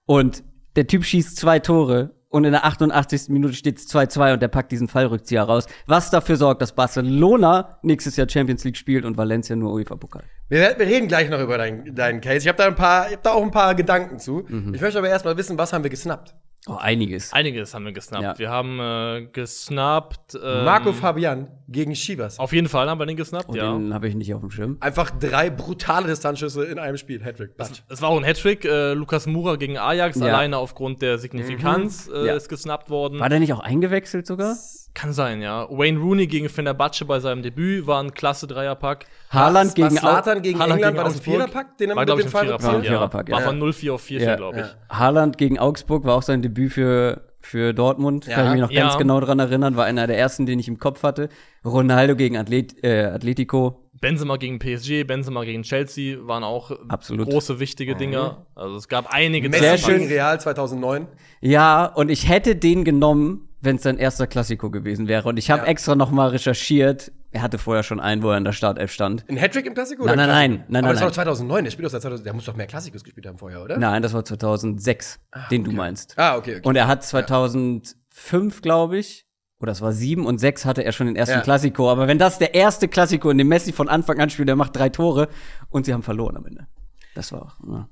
Und 0.06 0.44
der 0.76 0.86
Typ 0.86 1.04
schießt 1.04 1.36
zwei 1.36 1.58
Tore 1.58 2.14
und 2.28 2.44
in 2.44 2.52
der 2.52 2.64
88. 2.64 3.28
Minute 3.28 3.54
steht 3.54 3.78
es 3.78 3.92
2-2 3.92 4.34
und 4.34 4.42
der 4.42 4.48
packt 4.48 4.72
diesen 4.72 4.88
Fallrückzieher 4.88 5.42
raus. 5.42 5.66
Was 5.86 6.10
dafür 6.10 6.36
sorgt, 6.36 6.62
dass 6.62 6.74
Barcelona 6.74 7.78
nächstes 7.82 8.16
Jahr 8.16 8.28
Champions 8.28 8.64
League 8.64 8.76
spielt 8.76 9.04
und 9.04 9.18
Valencia 9.18 9.54
nur 9.54 9.74
UEFA-Pokal. 9.74 10.24
Wir, 10.48 10.74
wir 10.78 10.86
reden 10.86 11.08
gleich 11.08 11.28
noch 11.28 11.40
über 11.40 11.58
deinen 11.58 11.94
deinen 11.94 12.20
Case. 12.20 12.38
Ich 12.38 12.48
habe 12.48 12.56
da 12.56 12.66
ein 12.66 12.74
paar, 12.74 13.08
ich 13.08 13.14
hab 13.14 13.22
da 13.22 13.32
auch 13.32 13.42
ein 13.42 13.50
paar 13.50 13.74
Gedanken 13.74 14.18
zu. 14.18 14.46
Ich 14.72 14.80
möchte 14.80 14.98
aber 14.98 15.08
erstmal 15.08 15.36
wissen, 15.36 15.58
was 15.58 15.72
haben 15.72 15.82
wir 15.82 15.90
gesnappt? 15.90 16.34
Oh, 16.68 16.74
einiges. 16.74 17.32
Einiges 17.32 17.74
haben 17.74 17.84
wir 17.84 17.92
gesnappt. 17.92 18.22
Ja. 18.22 18.38
Wir 18.38 18.50
haben 18.50 18.78
äh, 18.78 19.26
gesnappt. 19.32 20.36
Ähm, 20.40 20.64
Marco 20.64 20.92
Fabian 20.92 21.48
gegen 21.66 21.92
Chivas. 21.94 22.38
Auf 22.38 22.52
jeden 22.52 22.68
Fall 22.68 22.88
haben 22.88 22.98
wir 23.00 23.06
den 23.06 23.16
gesnappt, 23.16 23.48
Und 23.48 23.56
ja. 23.56 23.72
den 23.72 23.92
habe 23.92 24.06
ich 24.06 24.14
nicht 24.14 24.32
auf 24.32 24.40
dem 24.42 24.50
Schirm. 24.50 24.76
Einfach 24.78 25.10
drei 25.10 25.50
brutale 25.50 26.06
Distanzschüsse 26.06 26.64
in 26.64 26.78
einem 26.78 26.96
Spiel. 26.98 27.22
Hattrick. 27.24 27.56
Batsch. 27.56 27.80
Es 27.88 28.00
war 28.00 28.10
auch 28.10 28.16
ein 28.16 28.24
Hattrick. 28.24 28.64
Äh, 28.64 28.92
Lukas 28.94 29.26
Mura 29.26 29.56
gegen 29.56 29.76
Ajax, 29.76 30.18
Ja. 30.20 30.26
alleine 30.26 30.56
aufgrund 30.58 31.02
der 31.02 31.18
Signifikanz 31.18 32.08
äh, 32.12 32.26
Ja. 32.26 32.34
ist 32.36 32.48
gesnappt 32.48 32.90
worden. 32.90 33.18
War 33.18 33.28
der 33.28 33.40
nicht 33.40 33.52
auch 33.52 33.60
eingewechselt 33.60 34.26
sogar? 34.28 34.54
Kann 34.94 35.12
sein, 35.14 35.40
ja. 35.40 35.66
Wayne 35.70 35.98
Rooney 35.98 36.26
gegen 36.26 36.50
Fenerbahce 36.50 37.06
bei 37.06 37.18
seinem 37.18 37.42
Debüt 37.42 37.86
war 37.86 38.02
ein 38.02 38.12
klasse 38.12 38.46
Dreierpack. 38.46 39.06
Haaland 39.30 39.70
war 39.70 39.74
gegen 39.88 39.96
Slatan 39.98 40.42
gegen 40.42 40.58
Haaland 40.58 40.76
England, 40.82 40.94
gegen 40.94 40.98
war 40.98 41.04
das 41.12 41.16
ein. 41.18 41.22
Viererpack, 41.22 41.78
den 41.78 41.90
er 41.90 41.96
War, 41.96 42.02
mit 42.02 42.06
glaube 42.08 42.22
dem 42.22 42.30
Fall 42.30 42.46
War 42.48 42.54
ein 42.54 42.60
Viererpack, 42.60 42.84
ja. 42.84 42.90
Viererpack, 42.90 43.28
ja. 43.30 43.34
War 43.36 43.42
von 43.42 43.58
0-4 43.62 43.92
auf 43.92 44.04
4-4, 44.04 44.20
Ja, 44.20 44.36
glaube 44.36 44.60
ich. 44.60 44.66
ja. 44.66 44.98
Haaland 44.98 45.38
gegen 45.38 45.58
Augsburg 45.58 46.04
war 46.04 46.14
auch 46.14 46.22
sein 46.22 46.42
Debüt 46.42 46.72
für, 46.72 47.22
für 47.40 47.72
Dortmund. 47.72 48.26
Ja. 48.26 48.34
Kann 48.34 48.46
ich 48.48 48.52
mich 48.52 48.60
noch 48.60 48.70
Ja. 48.70 48.82
ganz 48.82 48.98
genau 48.98 49.18
dran 49.20 49.38
erinnern. 49.38 49.76
War 49.76 49.86
einer 49.86 50.06
der 50.06 50.18
ersten, 50.18 50.44
den 50.44 50.58
ich 50.58 50.68
im 50.68 50.78
Kopf 50.78 51.02
hatte. 51.02 51.30
Ronaldo 51.64 52.14
gegen 52.14 52.36
Athlet, 52.36 52.84
äh, 52.84 53.04
Atletico. 53.04 53.78
Benzema 53.98 54.36
gegen 54.36 54.58
PSG, 54.58 55.04
Benzema 55.04 55.44
gegen 55.44 55.62
Chelsea 55.62 56.18
waren 56.26 56.42
auch 56.44 56.72
Absolut. 56.88 57.30
große, 57.30 57.60
wichtige 57.60 57.94
Dinger. 57.94 58.46
Also 58.56 58.76
es 58.76 58.88
gab 58.88 59.06
einige 59.14 59.48
Messi 59.48 59.62
Sehr 59.62 59.70
Dreierpacks. 59.76 59.90
schön. 59.90 59.98
gegen 60.00 60.12
Real 60.12 60.40
2009. 60.40 61.06
Ja, 61.40 61.86
und 61.86 62.10
ich 62.10 62.28
hätte 62.28 62.56
den 62.56 62.82
genommen, 62.84 63.48
wenn 63.62 63.76
es 63.76 63.82
sein 63.82 63.96
erster 63.96 64.26
Klassiko 64.26 64.70
gewesen 64.70 65.08
wäre. 65.08 65.28
Und 65.28 65.38
ich 65.38 65.50
habe 65.50 65.62
Ja. 65.62 65.68
extra 65.68 65.94
noch 65.94 66.10
mal 66.10 66.28
recherchiert. 66.28 67.12
Er 67.30 67.40
hatte 67.42 67.56
vorher 67.58 67.82
schon 67.82 67.98
einen, 68.00 68.22
wo 68.22 68.30
er 68.30 68.36
in 68.36 68.44
der 68.44 68.52
Startelf 68.52 68.92
stand. 68.92 69.24
Ein 69.28 69.38
Hattrick 69.38 69.64
im 69.64 69.72
Klassiko? 69.74 70.04
Nein, 70.04 70.16
nein, 70.16 70.26
Klassiko? 70.26 70.38
nein, 70.58 70.64
nein, 70.68 70.84
Aber 70.84 70.92
das 70.92 71.00
nein, 71.00 71.04
war 71.04 71.08
doch 71.10 71.14
2009, 71.14 71.64
der 71.64 71.70
spielt 71.70 71.86
doch 71.86 71.90
seit 71.92 72.02
2000, 72.02 72.26
der 72.26 72.34
muss 72.34 72.44
doch 72.44 72.56
mehr 72.56 72.66
Klassikos 72.66 73.02
gespielt 73.04 73.26
haben 73.26 73.38
vorher, 73.38 73.62
oder? 73.62 73.78
Nein, 73.78 74.02
das 74.02 74.12
war 74.12 74.24
2006, 74.24 75.18
den 75.50 75.64
du 75.64 75.70
meinst. 75.72 76.18
Ah, 76.18 76.36
okay, 76.36 76.56
okay. 76.56 76.68
Und 76.68 76.76
er 76.76 76.88
hat 76.88 77.02
2005, 77.04 78.60
glaube 78.62 78.98
ich, 78.98 79.26
oder 79.60 79.72
es 79.72 79.80
war 79.80 79.92
sieben 79.92 80.26
und 80.26 80.38
sechs 80.38 80.64
hatte 80.64 80.84
er 80.84 80.92
schon 80.92 81.06
den 81.06 81.16
ersten 81.16 81.36
Ja. 81.36 81.40
Klassiko. 81.42 81.90
Aber 81.90 82.08
wenn 82.08 82.18
das 82.18 82.38
der 82.38 82.54
erste 82.54 82.88
Klassiko, 82.88 83.30
in 83.30 83.38
dem 83.38 83.48
Messi 83.48 83.72
von 83.72 83.88
Anfang 83.88 84.20
an 84.20 84.28
spielt, 84.28 84.48
der 84.48 84.56
macht 84.56 84.74
drei 84.76 84.88
Tore 84.88 85.28
und 85.70 85.86
sie 85.86 85.94
haben 85.94 86.02
verloren 86.02 86.36
am 86.36 86.44
Ende. 86.46 86.66
Das 87.14 87.30
war, 87.32 87.56
ja. 87.66 87.88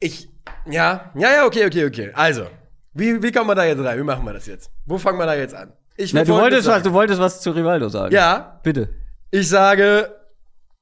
Ich, 0.00 0.28
ja, 0.68 1.12
ja, 1.14 1.32
ja, 1.34 1.44
okay, 1.46 1.66
okay, 1.66 1.84
okay. 1.86 2.10
Also, 2.14 2.46
wie, 2.94 3.22
wie 3.22 3.32
kommen 3.32 3.48
wir 3.48 3.54
da 3.54 3.64
jetzt 3.64 3.82
rein? 3.82 3.98
Wie 3.98 4.02
machen 4.02 4.24
wir 4.24 4.32
das 4.32 4.46
jetzt? 4.46 4.70
Wo 4.86 4.98
fangen 4.98 5.18
wir 5.18 5.26
da 5.26 5.34
jetzt 5.34 5.54
an? 5.54 5.72
Ich 5.96 6.12
Na, 6.12 6.24
du 6.24 6.32
wolltest 6.34 6.66
was, 6.66 6.82
du 6.82 6.92
wolltest 6.92 7.20
was 7.20 7.40
zu 7.40 7.50
Rivaldo 7.50 7.88
sagen. 7.88 8.12
Ja, 8.14 8.60
Bitte. 8.62 8.88
ich 9.30 9.48
sage, 9.48 10.14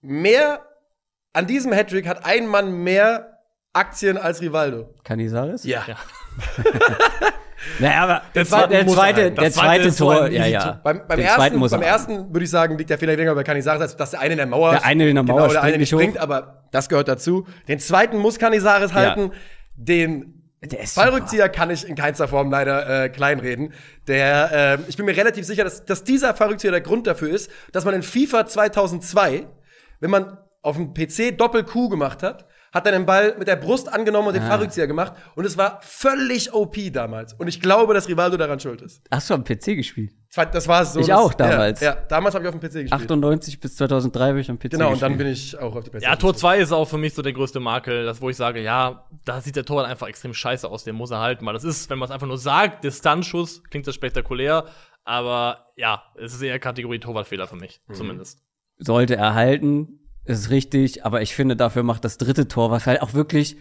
mehr, 0.01 0.61
an 1.33 1.47
diesem 1.47 1.73
Hattrick 1.73 2.07
hat 2.07 2.25
ein 2.25 2.47
Mann 2.47 2.73
mehr 2.73 3.39
Aktien 3.73 4.17
als 4.17 4.41
Rivaldo. 4.41 4.95
Canizares? 5.05 5.65
Ja. 5.65 5.83
Ja. 5.87 5.97
Naja, 7.79 8.03
aber 8.03 8.23
der, 8.35 8.45
zweite 8.45 8.71
der 8.71 8.87
zweite, 8.87 9.31
der 9.31 9.53
zweite 9.53 9.95
Tor, 9.95 10.29
ja, 10.29 10.47
ja. 10.47 10.81
Beim, 10.83 11.03
beim, 11.07 11.21
ersten, 11.21 11.37
zweiten 11.37 11.57
muss 11.57 11.71
beim 11.71 11.83
er 11.83 11.89
ersten 11.89 12.33
würde 12.35 12.45
ich 12.45 12.51
sagen, 12.51 12.77
liegt 12.77 12.91
der 12.91 12.99
Fehler 12.99 13.17
länger 13.17 13.35
bei 13.35 13.45
Canizares, 13.45 13.81
als 13.81 13.97
dass 13.97 14.11
der 14.11 14.21
eine 14.21 14.33
in 14.33 14.39
der 14.39 14.47
Mauer 14.47 14.73
Der 14.73 14.85
eine 14.85 15.09
in 15.09 15.15
der 15.15 15.23
Mauer 15.23 15.49
genau, 15.49 15.53
der 15.53 15.63
eine 15.63 15.75
springt 15.75 15.79
nicht 15.79 15.93
nicht 15.93 15.93
hoch. 15.93 16.01
springt, 16.01 16.19
aber 16.19 16.65
das 16.73 16.89
gehört 16.89 17.09
dazu. 17.09 17.47
Den 17.69 17.79
zweiten 17.79 18.19
muss 18.19 18.39
Canizares 18.39 18.91
Ja. 18.91 18.97
halten. 18.97 19.31
Den 19.77 20.42
Der 20.65 20.81
ist 20.81 20.95
Fallrückzieher 20.95 21.49
kann 21.49 21.71
ich 21.71 21.87
in 21.89 21.97
keinster 21.97 22.29
Form 22.29 22.51
leider 22.51 23.05
äh, 23.05 23.09
kleinreden. 23.09 23.73
Der, 24.07 24.79
äh, 24.79 24.89
ich 24.89 24.97
bin 24.97 25.07
mir 25.07 25.17
relativ 25.17 25.45
sicher, 25.45 25.65
dass, 25.65 25.85
dass 25.85 26.05
dieser 26.05 26.35
Fallrückzieher 26.35 26.71
der 26.71 26.81
Grund 26.81 27.07
dafür 27.07 27.31
ist, 27.31 27.51
dass 27.73 27.85
man 27.85 27.95
in 27.95 28.03
FIFA 28.03 28.47
2002, 28.47 29.47
wenn 30.01 30.11
man 30.11 30.39
auf 30.63 30.77
dem 30.77 30.95
PC 30.95 31.37
Doppel-Q 31.37 31.89
gemacht 31.89 32.23
hat, 32.23 32.47
hat 32.73 32.87
er 32.87 32.93
den 32.93 33.05
Ball 33.07 33.35
mit 33.39 33.49
der 33.49 33.57
Brust 33.57 33.93
angenommen 33.93 34.29
und 34.29 34.35
den 34.35 34.45
Ah. 34.45 34.49
Fallrückzieher 34.51 34.87
gemacht. 34.87 35.13
Und 35.35 35.45
es 35.45 35.57
war 35.59 35.81
völlig 35.83 36.55
OP 36.55 36.77
damals. 36.93 37.35
Und 37.35 37.49
ich 37.49 37.61
glaube, 37.61 37.93
dass 37.93 38.09
Rivaldo 38.09 38.37
daran 38.37 38.61
schuld 38.61 38.81
ist. 38.83 39.03
Hast 39.11 39.29
du 39.31 39.35
am 39.35 39.45
PC 39.45 39.77
gespielt? 39.77 40.13
Das 40.35 40.67
war- 40.67 40.85
so. 40.87 41.01
Ich 41.01 41.09
das, 41.09 41.19
auch 41.19 41.35
damals. 41.35 41.81
Ja, 41.81 41.91
ja 41.95 42.01
damals 42.09 42.35
habe 42.35 42.45
ich 42.45 42.49
auf 42.49 42.59
dem 42.59 42.61
PC 42.61 42.73
gespielt. 42.85 42.93
98 42.93 43.61
bis 43.61 43.77
2003 43.77 44.29
habe 44.29 44.41
ich 44.41 44.49
am 44.51 44.59
PC 44.59 44.71
Genau, 44.71 44.93
und 44.93 45.03
dann 45.03 45.19
gespielt. 45.19 45.19
bin 45.19 45.27
ich 45.27 45.59
auch 45.59 45.77
auf 45.77 45.85
die 45.85 45.91
PC. 45.91 46.03
Ja, 46.03 46.17
Tor 46.17 46.35
2 46.35 46.59
ist 46.59 46.73
auch 46.73 46.87
für 46.89 46.97
mich 46.97 47.13
so 47.13 47.21
der 47.21 47.35
größte 47.35 47.61
Makel, 47.61 48.05
das, 48.07 48.23
wo 48.23 48.31
ich 48.31 48.37
sage, 48.37 48.63
ja, 48.63 49.05
da 49.27 49.41
sieht 49.43 49.57
der 49.57 49.65
Torwart 49.67 49.87
einfach 49.87 50.09
extrem 50.09 50.33
scheiße 50.33 50.67
aus, 50.69 50.85
den 50.85 50.95
muss 50.95 51.11
er 51.11 51.21
halten, 51.21 51.45
weil 51.45 51.53
das 51.53 51.65
ist, 51.65 51.91
wenn 51.91 51.99
man 51.99 52.07
es 52.09 52.11
einfach 52.13 52.27
nur 52.27 52.39
sagt, 52.39 52.83
Distanzschuss, 52.83 53.63
klingt 53.65 53.87
das 53.87 53.95
spektakulär, 53.95 54.65
aber 55.05 55.67
ja, 55.77 56.03
es 56.19 56.33
ist 56.33 56.41
eher 56.43 56.59
Kategorie 56.59 56.99
Torwartfehler 56.99 57.47
für 57.47 57.57
mich, 57.57 57.81
Mhm. 57.89 57.95
zumindest. 57.95 58.41
sollte 58.79 59.17
er 59.17 59.35
halten, 59.35 60.01
ist 60.25 60.49
richtig, 60.51 61.05
aber 61.05 61.21
ich 61.21 61.35
finde, 61.35 61.57
dafür 61.57 61.83
macht 61.83 62.05
das 62.05 62.17
dritte 62.17 62.49
Tor, 62.49 62.71
was 62.71 62.87
halt 62.87 63.03
auch 63.03 63.13
wirklich 63.13 63.57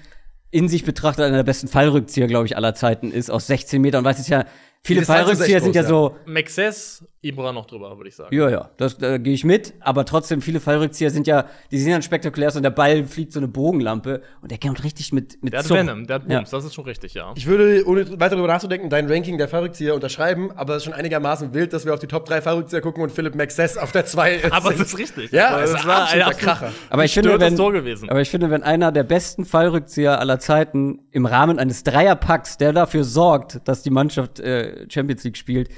in 0.52 0.68
sich 0.70 0.84
betrachtet 0.86 1.26
einer 1.26 1.38
der 1.38 1.44
besten 1.44 1.68
Fallrückzieher, 1.68 2.28
glaube 2.28 2.46
ich, 2.46 2.56
aller 2.58 2.74
Zeiten 2.76 3.12
ist, 3.12 3.30
aus 3.30 3.48
16 3.48 3.82
Metern. 3.82 4.04
Weil 4.04 4.14
es 4.14 4.20
ist 4.20 4.28
ja, 4.30 4.46
viele 4.84 5.04
Fallrückzieher 5.04 5.62
sind 5.62 5.76
ja 5.76 5.82
groß, 5.82 5.90
so, 5.90 6.16
Maxes, 6.26 7.06
Ibra 7.24 7.52
noch 7.54 7.68
drüber, 7.68 7.96
würde 7.98 8.10
ich 8.10 8.16
sagen. 8.16 8.36
ja, 8.36 8.50
ja, 8.50 8.72
das, 8.78 8.98
da 8.98 9.20
gehe 9.20 9.34
ich 9.34 9.44
mit, 9.44 9.76
aber 9.80 10.06
trotzdem, 10.06 10.42
viele 10.42 10.60
Fallrückzieher 10.60 11.12
sind 11.12 11.28
ja, 11.28 11.46
die 11.70 11.78
sehen 11.78 11.92
dann 11.92 12.02
spektakulär 12.02 12.48
aus 12.48 12.56
und 12.56 12.64
der 12.64 12.72
Ball 12.72 13.06
fliegt 13.06 13.32
so 13.32 13.40
eine 13.40 13.48
Bogenlampe 13.48 14.24
und 14.42 14.50
der 14.50 14.58
kommt 14.58 14.84
richtig 14.84 15.14
mit, 15.14 15.42
mit 15.44 15.54
Der 15.54 15.60
hat 15.60 15.68
Zug. 15.68 15.78
Venom, 15.78 16.08
der 16.08 16.16
hat 16.16 16.24
Ja. 16.28 16.38
Bums, 16.38 16.50
das 16.50 16.66
ist 16.66 16.74
schon 16.74 16.86
richtig, 16.86 17.14
ja. 17.14 17.32
Ich 17.36 17.46
würde, 17.46 17.86
ohne 17.86 18.10
weiter 18.20 18.32
darüber 18.36 18.48
nachzudenken, 18.48 18.90
dein 18.90 19.08
Ranking 19.08 19.38
der 19.38 19.48
Fallrückzieher 19.48 19.94
unterschreiben, 19.94 20.52
aber 20.56 20.74
es 20.74 20.78
ist 20.78 20.86
schon 20.86 20.94
einigermaßen 20.94 21.54
wild, 21.54 21.74
dass 21.74 21.86
wir 21.86 21.94
auf 21.94 22.00
die 22.00 22.08
Top 22.08 22.26
3 22.26 22.42
Fallrückzieher 22.42 22.82
gucken 22.82 23.04
und 23.04 23.12
Philipp 23.12 23.36
Maxess 23.36 23.78
auf 23.78 23.92
der 23.92 24.06
2 24.08 24.34
ist. 24.36 24.52
Aber 24.52 24.74
es 24.74 24.80
ist 24.80 24.98
richtig. 24.98 25.32
Ja, 25.32 25.62
es 25.62 25.74
war 25.74 25.80
ein 25.80 25.90
absoluter 25.90 26.26
absolut 26.28 26.40
Kracher. 26.44 26.72
Aber 26.90 27.06
ich 27.06 27.14
finde, 27.14 27.40
wenn, 27.40 27.56
Tor 27.56 27.72
gewesen. 27.72 28.10
aber 28.10 28.22
ich 28.22 28.30
finde, 28.32 28.50
wenn 28.50 28.64
einer 28.64 28.92
der 28.92 29.04
besten 29.04 29.46
Fallrückzieher 29.46 30.20
aller 30.20 30.40
Zeiten 30.40 31.02
im 31.12 31.28
Rahmen 31.28 31.60
eines 31.60 31.84
Dreierpacks, 31.84 32.58
der 32.58 32.74
dafür 32.74 33.04
sorgt, 33.04 33.68
dass 33.68 33.84
die 33.84 33.92
Mannschaft 33.92 34.40
äh, 34.40 34.71
Champions 34.90 35.24
League 35.24 35.38
spielt, 35.38 35.70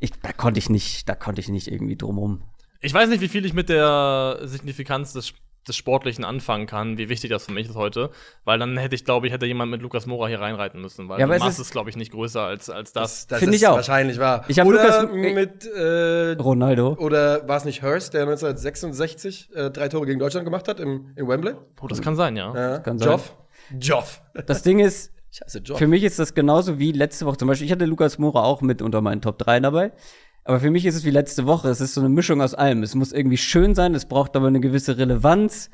ich, 0.00 0.10
da 0.22 0.32
konnte 0.32 0.58
ich 0.58 0.68
nicht, 0.70 1.08
da 1.08 1.14
konnte 1.14 1.40
ich 1.40 1.48
nicht 1.48 1.68
irgendwie 1.68 1.96
drumrum. 1.96 2.42
Ich 2.80 2.92
weiß 2.92 3.08
nicht, 3.08 3.20
wie 3.20 3.28
viel 3.28 3.44
ich 3.46 3.54
mit 3.54 3.68
der 3.70 4.40
Signifikanz 4.42 5.14
des, 5.14 5.32
des 5.66 5.74
Sportlichen 5.76 6.24
anfangen 6.24 6.66
kann, 6.66 6.98
wie 6.98 7.08
wichtig 7.08 7.30
das 7.30 7.46
für 7.46 7.52
mich 7.52 7.66
ist 7.70 7.74
heute, 7.74 8.10
weil 8.44 8.58
dann 8.58 8.76
hätte 8.76 8.94
ich, 8.94 9.06
glaube 9.06 9.26
ich, 9.26 9.32
hätte 9.32 9.46
jemand 9.46 9.70
mit 9.70 9.80
Lukas 9.80 10.04
Mora 10.04 10.28
hier 10.28 10.40
reinreiten 10.40 10.82
müssen, 10.82 11.08
weil 11.08 11.18
Ja, 11.18 11.26
die 11.26 11.32
es 11.32 11.38
Masse 11.38 11.50
ist- 11.62 11.68
ist, 11.68 11.72
glaube 11.72 11.88
ich, 11.88 11.96
nicht 11.96 12.12
größer 12.12 12.42
als, 12.42 12.68
als 12.68 12.92
das. 12.92 13.26
Das 13.28 13.38
Finde 13.38 13.56
ich 13.56 13.66
auch. 13.66 13.76
wahrscheinlich 13.76 14.18
wahr. 14.18 14.44
Ich 14.48 14.58
hab 14.60 14.66
oder 14.66 15.02
Lukas- 15.02 15.12
mit, 15.14 15.64
äh, 15.64 16.32
Ronaldo. 16.32 16.96
oder 16.98 17.48
war 17.48 17.56
es 17.56 17.64
nicht 17.64 17.82
Hurst, 17.82 18.12
der 18.12 18.26
1966 18.26 19.50
äh, 19.54 19.70
drei 19.70 19.88
Tore 19.88 20.04
gegen 20.04 20.18
Deutschland 20.18 20.44
gemacht 20.44 20.68
hat 20.68 20.80
im, 20.80 21.12
in 21.16 21.26
Wembley? 21.26 21.54
Oh, 21.80 21.86
das 21.86 22.02
kann 22.02 22.16
sein, 22.16 22.36
ja. 22.36 22.54
Ja. 22.54 22.78
kann 22.80 22.98
sein. 22.98 23.08
Joff. 23.08 23.34
Joff. 23.80 24.20
Das 24.46 24.62
Ding 24.62 24.80
ist, 24.80 25.13
Scheiße, 25.36 25.58
Joff. 25.58 25.78
für 25.78 25.88
mich 25.88 26.04
ist 26.04 26.20
das 26.20 26.34
genauso 26.34 26.78
wie 26.78 26.92
letzte 26.92 27.26
Woche 27.26 27.38
zum 27.38 27.48
Beispiel. 27.48 27.66
Ich 27.66 27.72
hatte 27.72 27.86
Lukas 27.86 28.18
Mora 28.18 28.44
auch 28.44 28.60
mit 28.60 28.82
unter 28.82 29.00
meinen 29.00 29.20
Top 29.20 29.36
3 29.38 29.58
dabei. 29.60 29.90
Aber 30.44 30.60
für 30.60 30.70
mich 30.70 30.86
ist 30.86 30.94
es 30.94 31.04
wie 31.04 31.10
letzte 31.10 31.44
Woche. 31.46 31.68
Es 31.70 31.80
ist 31.80 31.94
so 31.94 32.00
eine 32.00 32.08
Mischung 32.08 32.40
aus 32.40 32.54
allem. 32.54 32.84
Es 32.84 32.94
muss 32.94 33.12
irgendwie 33.12 33.38
schön 33.38 33.74
sein, 33.74 33.94
es 33.94 34.06
braucht 34.06 34.36
aber 34.36 34.46
eine 34.46 34.60
gewisse 34.60 34.96
Relevanz. 34.96 35.70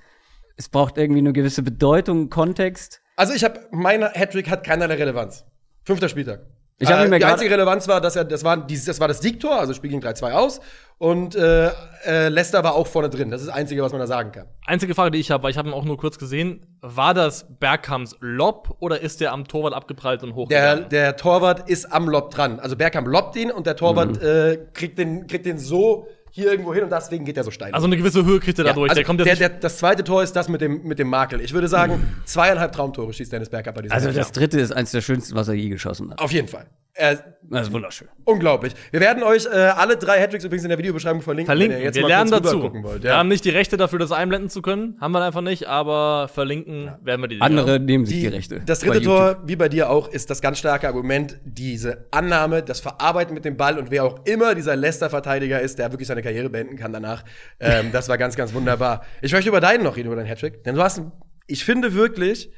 Es 0.56 0.70
braucht 0.70 0.96
irgendwie 0.96 1.18
eine 1.18 1.34
gewisse 1.34 1.62
Bedeutung, 1.62 2.30
Kontext. 2.30 3.02
Also 3.16 3.34
ich 3.34 3.44
habe, 3.44 3.60
mein 3.70 4.02
Hattrick 4.02 4.48
hat 4.48 4.64
keinerlei 4.64 4.94
Relevanz. 4.94 5.44
Fünfter 5.84 6.08
Spieltag. 6.08 6.46
Ich 6.82 6.90
hab 6.90 7.04
ihn 7.04 7.10
mir 7.10 7.18
die 7.18 7.25
einzige 7.26 7.50
Relevanz 7.50 7.87
war, 7.88 8.00
dass 8.00 8.16
er, 8.16 8.25
das 8.25 8.42
war, 8.42 8.56
dieses, 8.56 8.87
das 8.87 8.99
war 9.00 9.06
das 9.08 9.20
Siegtor, 9.20 9.58
also 9.60 9.75
Spiel 9.75 9.90
ging 9.90 10.00
3-2 10.02 10.32
aus. 10.32 10.60
Und 10.99 11.34
äh, 11.34 11.70
äh, 12.06 12.28
Leicester 12.28 12.62
war 12.64 12.75
auch 12.75 12.87
vorne 12.87 13.08
drin. 13.08 13.30
Das 13.30 13.40
ist 13.42 13.46
das 13.49 13.54
Einzige, 13.56 13.82
was 13.82 13.92
man 13.92 14.00
da 14.00 14.06
sagen 14.06 14.32
kann. 14.32 14.46
Einzige 14.66 14.94
Frage, 14.94 15.12
die 15.12 15.18
ich 15.18 15.30
habe, 15.30 15.42
weil 15.44 15.50
ich 15.50 15.56
habe 15.58 15.68
ihn 15.68 15.75
auch 15.75 15.84
nur 15.84 15.96
kurz 15.96 16.18
gesehen, 16.18 16.66
war 16.82 17.14
das 17.14 17.46
Bergkamps 17.58 18.16
Lob 18.20 18.76
oder 18.80 19.00
ist 19.00 19.20
der 19.20 19.32
am 19.32 19.46
Torwart 19.46 19.72
abgeprallt 19.75 20.22
und 20.22 20.30
Der, 20.30 20.37
hochgegangen? 20.37 20.88
der 20.90 21.16
Torwart 21.16 21.68
ist 21.70 21.90
am 21.92 22.08
Lob 22.08 22.30
dran. 22.30 22.60
Also 22.60 22.76
Bergkamp 22.76 23.06
lobt 23.08 23.37
ihn 23.37 23.50
und 23.50 23.66
der 23.66 23.76
Torwart 23.76 24.20
Mhm. 24.20 24.26
äh, 24.26 24.56
kriegt, 24.75 24.99
den, 24.99 25.26
kriegt 25.26 25.46
den 25.46 25.58
so 25.58 26.06
hier 26.30 26.50
irgendwo 26.50 26.72
hin 26.75 26.84
und 26.84 26.90
deswegen 26.92 27.25
geht 27.25 27.37
er 27.37 27.44
so 27.44 27.50
steil. 27.50 27.72
also 27.72 27.87
eine 27.87 27.96
gewisse 27.96 28.25
Höhe 28.25 28.40
kriegt 28.40 28.58
er 28.58 28.64
Ja, 28.64 28.70
dadurch. 28.72 28.90
also 28.90 28.99
der 29.00 29.04
kommt 29.04 29.20
der, 29.20 29.37
der, 29.37 29.49
das 29.49 29.78
zweite 29.78 30.04
Tor 30.04 30.22
ist 30.22 30.34
das 30.34 30.49
mit 30.49 30.60
dem, 30.60 30.82
mit 30.84 30.99
dem 30.99 31.08
Makel. 31.08 31.40
Ich 31.40 31.52
würde 31.52 31.68
sagen, 31.68 32.02
zweieinhalb 32.25 32.72
Traumtore 32.72 33.12
schießt 33.12 33.32
Dennis 33.32 33.49
Bergkamp 33.50 33.76
bei 33.76 33.82
diesem 33.82 33.94
Also 33.94 34.10
das 34.12 34.32
dritte 34.32 34.60
ist 34.60 34.72
eins 34.72 34.90
der 34.92 35.00
schönsten, 35.00 35.34
was 35.34 35.49
er 35.49 35.54
je 35.54 35.68
geschossen 35.68 36.10
hat. 36.10 36.20
Auf 36.20 36.32
jeden 36.32 36.49
Fall. 36.49 36.66
Er, 36.92 37.14
Das 37.49 37.68
ist 37.68 37.72
wunderschön. 37.72 38.08
unglaublich. 38.25 38.75
Wir 38.90 38.99
werden 39.00 39.22
euch 39.22 39.46
äh, 39.46 39.50
alle 39.50 39.96
drei 39.96 40.20
Hattricks 40.20 40.44
übrigens 40.44 40.64
in 40.64 40.70
der 40.70 40.76
Videobeschreibung 40.78 41.22
verlinken, 41.22 41.46
Verlinken. 41.46 41.76
wenn 41.76 41.80
ihr 41.82 41.87
jetzt 41.87 41.94
wir 41.94 42.02
mal 42.02 42.08
lernen 42.08 42.30
dazu. 42.32 42.62
wollt. 42.82 43.02
Wir 43.04 43.10
Ja. 43.12 43.16
haben 43.18 43.28
nicht 43.28 43.44
die 43.44 43.50
Rechte 43.50 43.76
dafür, 43.76 44.00
das 44.00 44.10
einblenden 44.10 44.50
zu 44.50 44.60
können. 44.60 44.96
Haben 45.00 45.12
wir 45.12 45.22
einfach 45.25 45.40
nicht, 45.40 45.68
aber 45.68 46.28
verlinken 46.28 46.90
werden 47.02 47.20
wir 47.22 47.28
die. 47.28 47.40
Andere 47.40 47.78
nehmen 47.78 48.04
sich 48.06 48.16
die, 48.16 48.20
Die, 48.22 48.26
Rechte. 48.26 48.60
das 48.66 48.80
dritte. 48.80 49.02
Tor, 49.02 49.37
wie 49.46 49.54
bei 49.56 49.68
dir 49.68 49.88
auch, 49.88 50.08
ist 50.08 50.30
das 50.30 50.40
ganz 50.42 50.58
starke 50.58 50.88
Argument, 50.88 51.38
diese 51.44 52.06
Annahme, 52.10 52.62
das 52.62 52.80
Verarbeiten 52.80 53.34
mit 53.34 53.44
dem 53.44 53.56
Ball 53.56 53.78
und 53.78 53.90
wer 53.92 54.04
auch 54.04 54.26
immer 54.26 54.56
dieser 54.56 54.75
Leicester-Verteidiger 54.75 55.60
ist, 55.60 55.78
der 55.78 55.92
wirklich 55.92 56.08
seine 56.08 56.19
Karriere 56.22 56.50
beenden 56.50 56.76
kann 56.76 56.92
danach. 56.92 57.24
Ähm, 57.58 57.92
das 57.92 58.08
war 58.08 58.18
ganz, 58.18 58.36
ganz 58.36 58.52
wunderbar. 58.54 59.04
Ich 59.22 59.32
möchte 59.32 59.48
über 59.48 59.60
deinen 59.60 59.84
noch 59.84 59.96
reden, 59.96 60.06
über 60.06 60.16
deinen 60.16 60.28
Hattrick. 60.28 60.64
Denn 60.64 60.74
du 60.74 60.82
hast, 60.82 61.02
ich 61.46 61.64
finde 61.64 61.94
wirklich, 61.94 62.52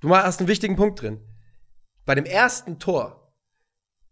du 0.00 0.14
hast 0.14 0.40
einen 0.40 0.48
wichtigen 0.48 0.76
Punkt 0.76 1.02
drin. 1.02 1.20
Bei 2.04 2.14
dem 2.14 2.24
ersten 2.24 2.78
Tor, 2.78 3.27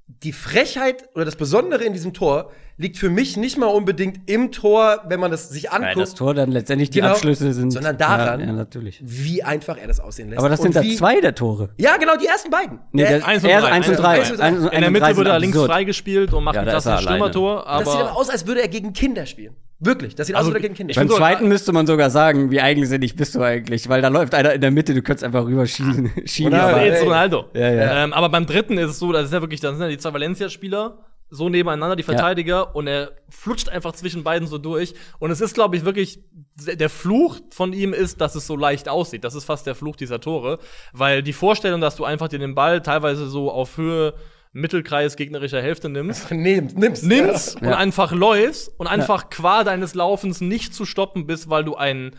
die 0.08 0.32
Frechheit 0.32 1.08
oder 1.14 1.24
das 1.24 1.34
Besondere 1.36 1.82
in 1.84 1.92
diesem 1.92 2.12
Tor 2.14 2.52
liegt 2.78 2.96
für 2.96 3.10
mich 3.10 3.36
nicht 3.36 3.58
mal 3.58 3.66
unbedingt 3.66 4.30
im 4.30 4.52
Tor, 4.52 5.02
wenn 5.08 5.18
man 5.18 5.30
das 5.32 5.48
sich 5.48 5.64
Weil 5.64 5.82
anguckt, 5.82 5.98
das 5.98 6.14
Tor 6.14 6.32
dann 6.34 6.52
letztendlich 6.52 6.90
die 6.90 7.00
Genau. 7.00 7.12
Abschlüsse 7.12 7.52
sind. 7.52 7.72
Sondern 7.72 7.98
daran- 7.98 8.40
Ja, 8.40 8.46
ja 8.46 8.52
natürlich. 8.52 9.00
wie 9.02 9.42
einfach 9.42 9.76
er 9.78 9.88
das 9.88 9.98
aussehen 9.98 10.28
lässt. 10.28 10.38
Aber 10.38 10.48
das 10.48 10.60
sind 10.60 10.76
da 10.76 10.82
zwei 10.82 11.20
der 11.20 11.34
Tore. 11.34 11.70
Ja, 11.78 11.96
genau, 11.96 12.16
die 12.16 12.26
ersten 12.26 12.50
beiden. 12.50 12.78
Nee, 12.92 13.02
Der- 13.02 13.18
der, 13.18 13.26
eins 13.26 13.42
und 13.42 13.50
er 13.50 13.60
drei. 13.62 13.70
eins 13.72 13.88
und 13.88 13.96
drei. 13.98 14.20
eins 14.20 14.30
und 14.30 14.38
drei. 14.38 14.74
In 14.76 14.80
der 14.82 14.90
Mitte 14.90 15.06
wurde 15.06 15.14
sind 15.16 15.26
er 15.26 15.38
links 15.40 15.58
freigespielt 15.64 16.32
und 16.32 16.44
macht 16.44 16.54
Ja, 16.54 16.60
ein 16.60 16.66
da 16.66 16.76
ist 16.76 16.86
er 16.86 16.92
klassisches 16.92 17.08
alleine. 17.12 17.32
Stürmertor. 17.32 17.64
Das 17.66 17.92
sieht 17.92 18.00
Aber 18.02 18.16
aus, 18.16 18.30
als 18.30 18.46
würde 18.46 18.60
er 18.62 18.68
gegen 18.68 18.92
Kinder 18.92 19.26
spielen. 19.26 19.56
Wirklich, 19.78 20.14
das 20.14 20.26
sieht 20.28 20.36
Also, 20.36 20.48
aus, 20.48 20.54
als 20.54 20.62
würde 20.62 20.72
er 20.72 20.74
Kinder 20.76 20.94
Beim 20.94 21.08
so- 21.08 21.16
zweiten 21.16 21.48
müsste 21.48 21.72
man 21.72 21.86
sogar 21.86 22.08
sagen, 22.10 22.50
wie 22.50 22.60
eigensinnig 22.62 23.14
bist 23.14 23.34
du 23.34 23.42
eigentlich, 23.42 23.88
weil 23.90 24.00
da 24.00 24.08
läuft 24.08 24.34
einer 24.34 24.52
in 24.54 24.60
der 24.62 24.70
Mitte, 24.70 24.94
du 24.94 25.02
könntest 25.02 25.24
einfach 25.24 25.44
rüberschießen. 25.44 26.12
Schieben, 26.24 26.54
Oder- 26.54 26.62
aber- 26.68 26.84
jetzt 26.84 27.04
Ronaldo. 27.04 27.44
Ja, 27.52 27.70
ja. 27.70 28.04
Ähm, 28.04 28.12
aber 28.14 28.28
beim 28.30 28.46
dritten 28.46 28.78
ist 28.78 28.90
es 28.92 28.98
so, 28.98 29.12
das 29.12 29.26
ist 29.26 29.32
ja 29.34 29.40
wirklich, 29.42 29.60
dann 29.60 29.74
sind 29.76 29.82
ja 29.84 29.88
die 29.90 29.98
zwei 29.98 30.14
Valencia-Spieler 30.14 30.98
so 31.28 31.48
nebeneinander, 31.48 31.96
die 31.96 32.04
Verteidiger, 32.04 32.76
und 32.76 32.86
er 32.86 33.10
flutscht 33.28 33.68
einfach 33.68 33.90
zwischen 33.92 34.22
beiden 34.22 34.46
so 34.46 34.58
durch. 34.58 34.94
Und 35.18 35.32
es 35.32 35.40
ist, 35.40 35.54
glaube 35.54 35.76
ich, 35.76 35.84
wirklich, 35.84 36.20
der 36.64 36.88
Fluch 36.88 37.40
von 37.50 37.72
ihm 37.72 37.92
ist, 37.92 38.20
dass 38.20 38.36
es 38.36 38.46
so 38.46 38.54
leicht 38.56 38.88
aussieht. 38.88 39.24
Das 39.24 39.34
ist 39.34 39.44
fast 39.44 39.66
der 39.66 39.74
Fluch 39.74 39.96
dieser 39.96 40.20
Tore. 40.20 40.60
Weil 40.92 41.24
die 41.24 41.32
Vorstellung, 41.32 41.80
dass 41.80 41.96
du 41.96 42.04
einfach 42.04 42.28
dir 42.28 42.38
den 42.38 42.54
Ball 42.54 42.80
teilweise 42.80 43.26
so 43.28 43.50
auf 43.50 43.76
Höhe 43.76 44.14
Mittelkreis 44.56 45.16
gegnerischer 45.16 45.60
Hälfte 45.62 45.88
nimmst, 45.88 46.30
Nimmst, 46.30 46.76
nimmst. 46.76 47.04
nimmst 47.04 47.56
und 47.60 47.68
Ja. 47.68 47.76
einfach 47.76 48.12
läufst 48.12 48.68
und 48.78 48.86
einfach 48.86 49.30
qua 49.30 49.64
deines 49.64 49.94
Laufens 49.94 50.40
nicht 50.40 50.74
zu 50.74 50.84
stoppen 50.84 51.26
bist, 51.26 51.48
weil 51.50 51.64
du 51.64 51.76
ein 51.76 52.16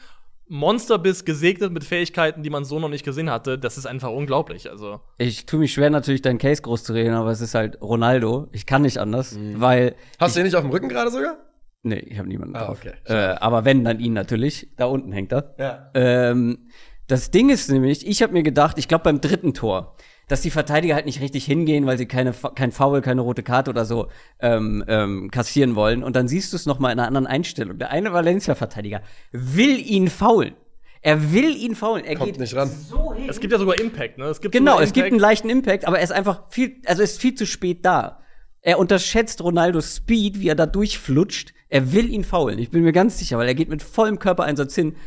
Monster 0.50 0.98
bist, 0.98 1.25
gesegnet 1.25 1.74
mit 1.74 1.84
Fähigkeiten, 1.84 2.41
die 2.41 2.50
man 2.50 2.63
so 2.63 2.79
noch 2.79 2.88
nicht 2.88 3.03
gesehen 3.03 3.29
hatte, 3.29 3.60
das 3.60 3.77
ist 3.77 3.86
einfach 3.86 4.10
unglaublich. 4.12 4.70
Also 4.72 5.01
Ich 5.17 5.46
tue 5.46 5.60
mich 5.60 5.74
schwer, 5.74 5.89
natürlich 5.89 6.22
deinen 6.22 6.38
Case 6.38 6.62
groß 6.62 6.86
zu 6.86 6.94
reden, 6.94 7.13
aber 7.15 7.32
es 7.32 7.41
ist 7.41 7.53
halt 7.53 7.82
Ronaldo. 7.82 8.48
Ich 8.53 8.65
kann 8.65 8.84
nicht 8.84 8.98
anders, 9.00 9.38
weil. 9.56 9.96
Hast 10.20 10.36
du 10.36 10.39
den 10.39 10.46
nicht 10.46 10.56
auf 10.56 10.62
dem 10.63 10.72
Rücken 10.72 10.88
gerade 10.88 11.12
sogar? 11.12 11.38
Nee, 11.84 12.00
ich 12.00 12.17
habe 12.17 12.29
niemanden 12.29 12.56
Ah, 12.56 12.65
drauf. 12.65 12.77
okay. 12.79 12.94
Äh, 13.06 13.36
aber 13.39 13.65
wenn, 13.65 13.84
dann 13.84 14.00
ihn 14.00 14.13
natürlich. 14.13 14.70
Da 14.77 14.86
unten 14.86 15.12
hängt 15.12 15.34
er. 15.34 15.53
Ja. 15.60 15.89
Ähm, 15.94 16.70
das 17.08 17.29
Ding 17.32 17.50
ist 17.50 17.70
nämlich, 17.70 18.08
ich 18.08 18.22
habe 18.24 18.32
mir 18.34 18.44
gedacht, 18.44 18.77
ich 18.77 18.88
glaube 18.88 19.03
beim 19.03 19.20
dritten 19.22 19.53
Tor, 19.53 19.96
dass 20.27 20.41
die 20.41 20.51
Verteidiger 20.51 20.96
halt 20.96 21.05
nicht 21.05 21.22
richtig 21.22 21.46
hingehen, 21.46 21.86
weil 21.86 21.98
sie 21.98 22.05
keine, 22.05 22.34
kein 22.55 22.72
Foul, 22.72 23.01
keine 23.01 23.22
rote 23.22 23.43
Karte 23.43 23.69
oder 23.69 23.86
so 23.86 24.07
ähm, 24.39 24.84
ähm, 24.88 25.31
kassieren 25.31 25.75
wollen. 25.75 26.03
Und 26.03 26.15
dann 26.15 26.27
siehst 26.27 26.51
du 26.51 26.57
es 26.57 26.65
noch 26.65 26.79
mal 26.79 26.91
in 26.91 27.00
einer 27.00 27.07
anderen 27.07 27.27
Einstellung. 27.27 27.77
Der 27.77 27.91
eine 27.91 28.12
Valencia-Verteidiger 28.12 29.01
will 29.31 29.79
ihn 29.79 30.10
faulen. 30.10 30.55
Er 31.01 31.31
will 31.31 31.55
ihn 31.55 31.75
faulen. 31.75 32.03
Er 32.03 32.15
Kommt 32.15 32.31
geht 32.31 32.39
nicht 32.39 32.55
ran. 32.55 32.69
so 32.69 33.13
hin. 33.13 33.29
es 33.29 33.39
gibt 33.39 33.53
ja 33.53 33.60
sogar 33.60 33.79
Impact, 33.79 34.17
ne? 34.17 34.25
Es 34.25 34.41
gibt 34.41 34.51
Genau, 34.51 34.79
es 34.79 34.91
gibt 34.91 35.07
einen 35.07 35.19
leichten 35.19 35.50
Impact, 35.50 35.86
aber 35.88 36.00
er 36.00 36.03
ist 36.03 36.12
einfach 36.12 36.43
viel, 36.50 36.81
also 36.86 37.01
er 37.01 37.05
ist 37.05 37.22
viel 37.22 37.36
zu 37.36 37.46
spät 37.46 37.86
da. 37.86 38.19
Er 38.62 38.79
unterschätzt 38.79 39.41
Ronaldos 39.41 39.96
Speed, 39.96 40.41
wie 40.41 40.50
er 40.50 40.55
da 40.55 40.65
durchflutscht. 40.65 41.53
Er 41.69 41.93
will 41.93 42.10
ihn 42.10 42.25
faulen. 42.25 42.60
Ich 42.60 42.72
bin 42.72 42.84
mir 42.84 42.91
ganz 42.91 43.17
sicher, 43.19 43.38
weil 43.38 43.48
er 43.48 43.55
geht 43.55 43.69
mit 43.69 43.81
vollem 43.81 44.19
Körpereinsatz 44.19 44.75
hin. 44.75 44.98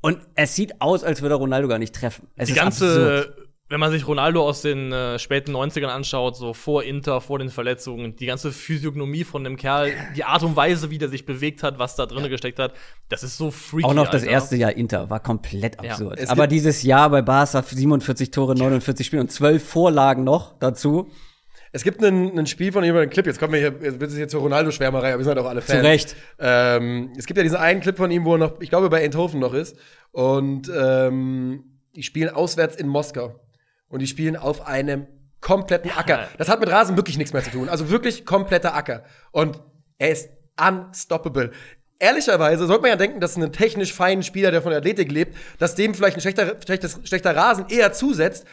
Und 0.00 0.18
es 0.34 0.56
sieht 0.56 0.80
aus, 0.80 1.04
als 1.04 1.22
würde 1.22 1.34
er 1.36 1.38
Ronaldo 1.38 1.68
gar 1.68 1.78
nicht 1.78 1.94
treffen. 1.94 2.26
Es 2.36 2.46
die 2.48 2.54
ist 2.54 2.60
absurd. 2.60 3.47
Wenn 3.68 3.80
man 3.80 3.90
sich 3.90 4.06
Ronaldo 4.06 4.42
aus 4.42 4.62
den 4.62 4.92
äh, 4.92 5.18
späten 5.18 5.54
90ern 5.54 5.88
anschaut, 5.88 6.36
so 6.36 6.54
vor 6.54 6.84
Inter, 6.84 7.20
vor 7.20 7.38
den 7.38 7.50
Verletzungen, 7.50 8.16
die 8.16 8.26
ganze 8.26 8.50
Physiognomie 8.50 9.24
von 9.24 9.44
dem 9.44 9.56
Kerl, 9.56 9.92
die 10.16 10.24
Art 10.24 10.42
und 10.42 10.56
Weise, 10.56 10.90
wie 10.90 10.96
der 10.98 11.08
sich 11.08 11.26
bewegt 11.26 11.62
hat, 11.62 11.78
was 11.78 11.94
da 11.94 12.06
drin 12.06 12.28
gesteckt 12.30 12.58
hat, 12.58 12.72
das 13.10 13.22
ist 13.22 13.36
so 13.36 13.50
freaky. 13.50 13.84
Auch 13.84 13.94
noch 13.94 14.08
das 14.08 14.22
Alter. 14.22 14.32
erste 14.32 14.56
Jahr 14.56 14.72
Inter 14.74 15.10
war 15.10 15.20
komplett 15.20 15.82
Ja. 15.82 15.90
absurd. 15.90 16.18
Es 16.18 16.30
Aber 16.30 16.46
dieses 16.46 16.82
Jahr 16.82 17.10
bei 17.10 17.20
Barca 17.20 17.62
47 17.62 18.30
Tore, 18.30 18.54
49 18.54 19.06
Spiele 19.06 19.20
und 19.20 19.30
12 19.30 19.62
Vorlagen 19.62 20.24
noch 20.24 20.58
dazu. 20.58 21.10
Es 21.70 21.84
gibt 21.84 22.02
einen, 22.02 22.38
ein 22.38 22.46
Spiel 22.46 22.72
von 22.72 22.82
ihm, 22.82 22.96
einen 22.96 23.10
Clip, 23.10 23.26
jetzt 23.26 23.38
kommen 23.38 23.52
wir 23.52 23.60
hier, 23.60 23.74
jetzt 23.82 24.00
wird 24.00 24.10
es 24.10 24.16
hier 24.16 24.28
zur 24.28 24.40
Ronaldo-Schwärmerei, 24.40 25.08
aber 25.10 25.18
wir 25.18 25.24
sind 25.24 25.36
halt 25.36 25.44
auch 25.44 25.50
alle 25.50 25.60
Fans. 25.60 25.80
Zu 25.80 25.84
Recht. 25.84 26.16
Ähm, 26.38 27.12
es 27.18 27.26
gibt 27.26 27.36
ja 27.36 27.42
diesen 27.42 27.58
einen 27.58 27.80
Clip 27.82 27.96
von 27.96 28.10
ihm, 28.10 28.24
wo 28.24 28.32
er 28.36 28.38
noch, 28.38 28.60
ich 28.60 28.70
glaube, 28.70 28.88
bei 28.88 29.04
Eindhoven 29.04 29.38
noch 29.40 29.52
ist. 29.52 29.76
Und 30.10 30.70
ähm, 30.74 31.64
die 31.94 32.02
spielen 32.02 32.30
auswärts 32.30 32.76
in 32.76 32.88
Moskau. 32.88 33.38
Und 33.88 34.00
die 34.00 34.06
spielen 34.06 34.36
auf 34.36 34.66
einem 34.66 35.06
kompletten 35.40 35.90
Acker. 35.90 36.28
Das 36.36 36.48
hat 36.48 36.60
mit 36.60 36.70
Rasen 36.70 36.96
wirklich 36.96 37.16
nichts 37.16 37.32
mehr 37.32 37.42
zu 37.42 37.50
tun. 37.50 37.68
Also 37.68 37.90
wirklich 37.90 38.26
kompletter 38.26 38.74
Acker. 38.74 39.04
Und 39.30 39.60
er 39.98 40.10
ist 40.10 40.30
unstoppable. 40.56 41.52
Ehrlicherweise 42.00 42.66
sollte 42.66 42.82
man 42.82 42.90
ja 42.90 42.96
denken, 42.96 43.20
dass 43.20 43.36
ein 43.36 43.52
technisch 43.52 43.92
feinen 43.92 44.22
Spieler, 44.22 44.50
der 44.50 44.62
von 44.62 44.70
der 44.70 44.78
Athletik 44.78 45.10
lebt, 45.10 45.36
dass 45.58 45.74
dem 45.74 45.94
vielleicht 45.94 46.16
ein 46.16 46.20
schlechter, 46.20 46.56
schlechtes, 46.64 47.00
schlechter 47.04 47.34
Rasen 47.34 47.66
eher 47.68 47.92
zusetzt. 47.92 48.46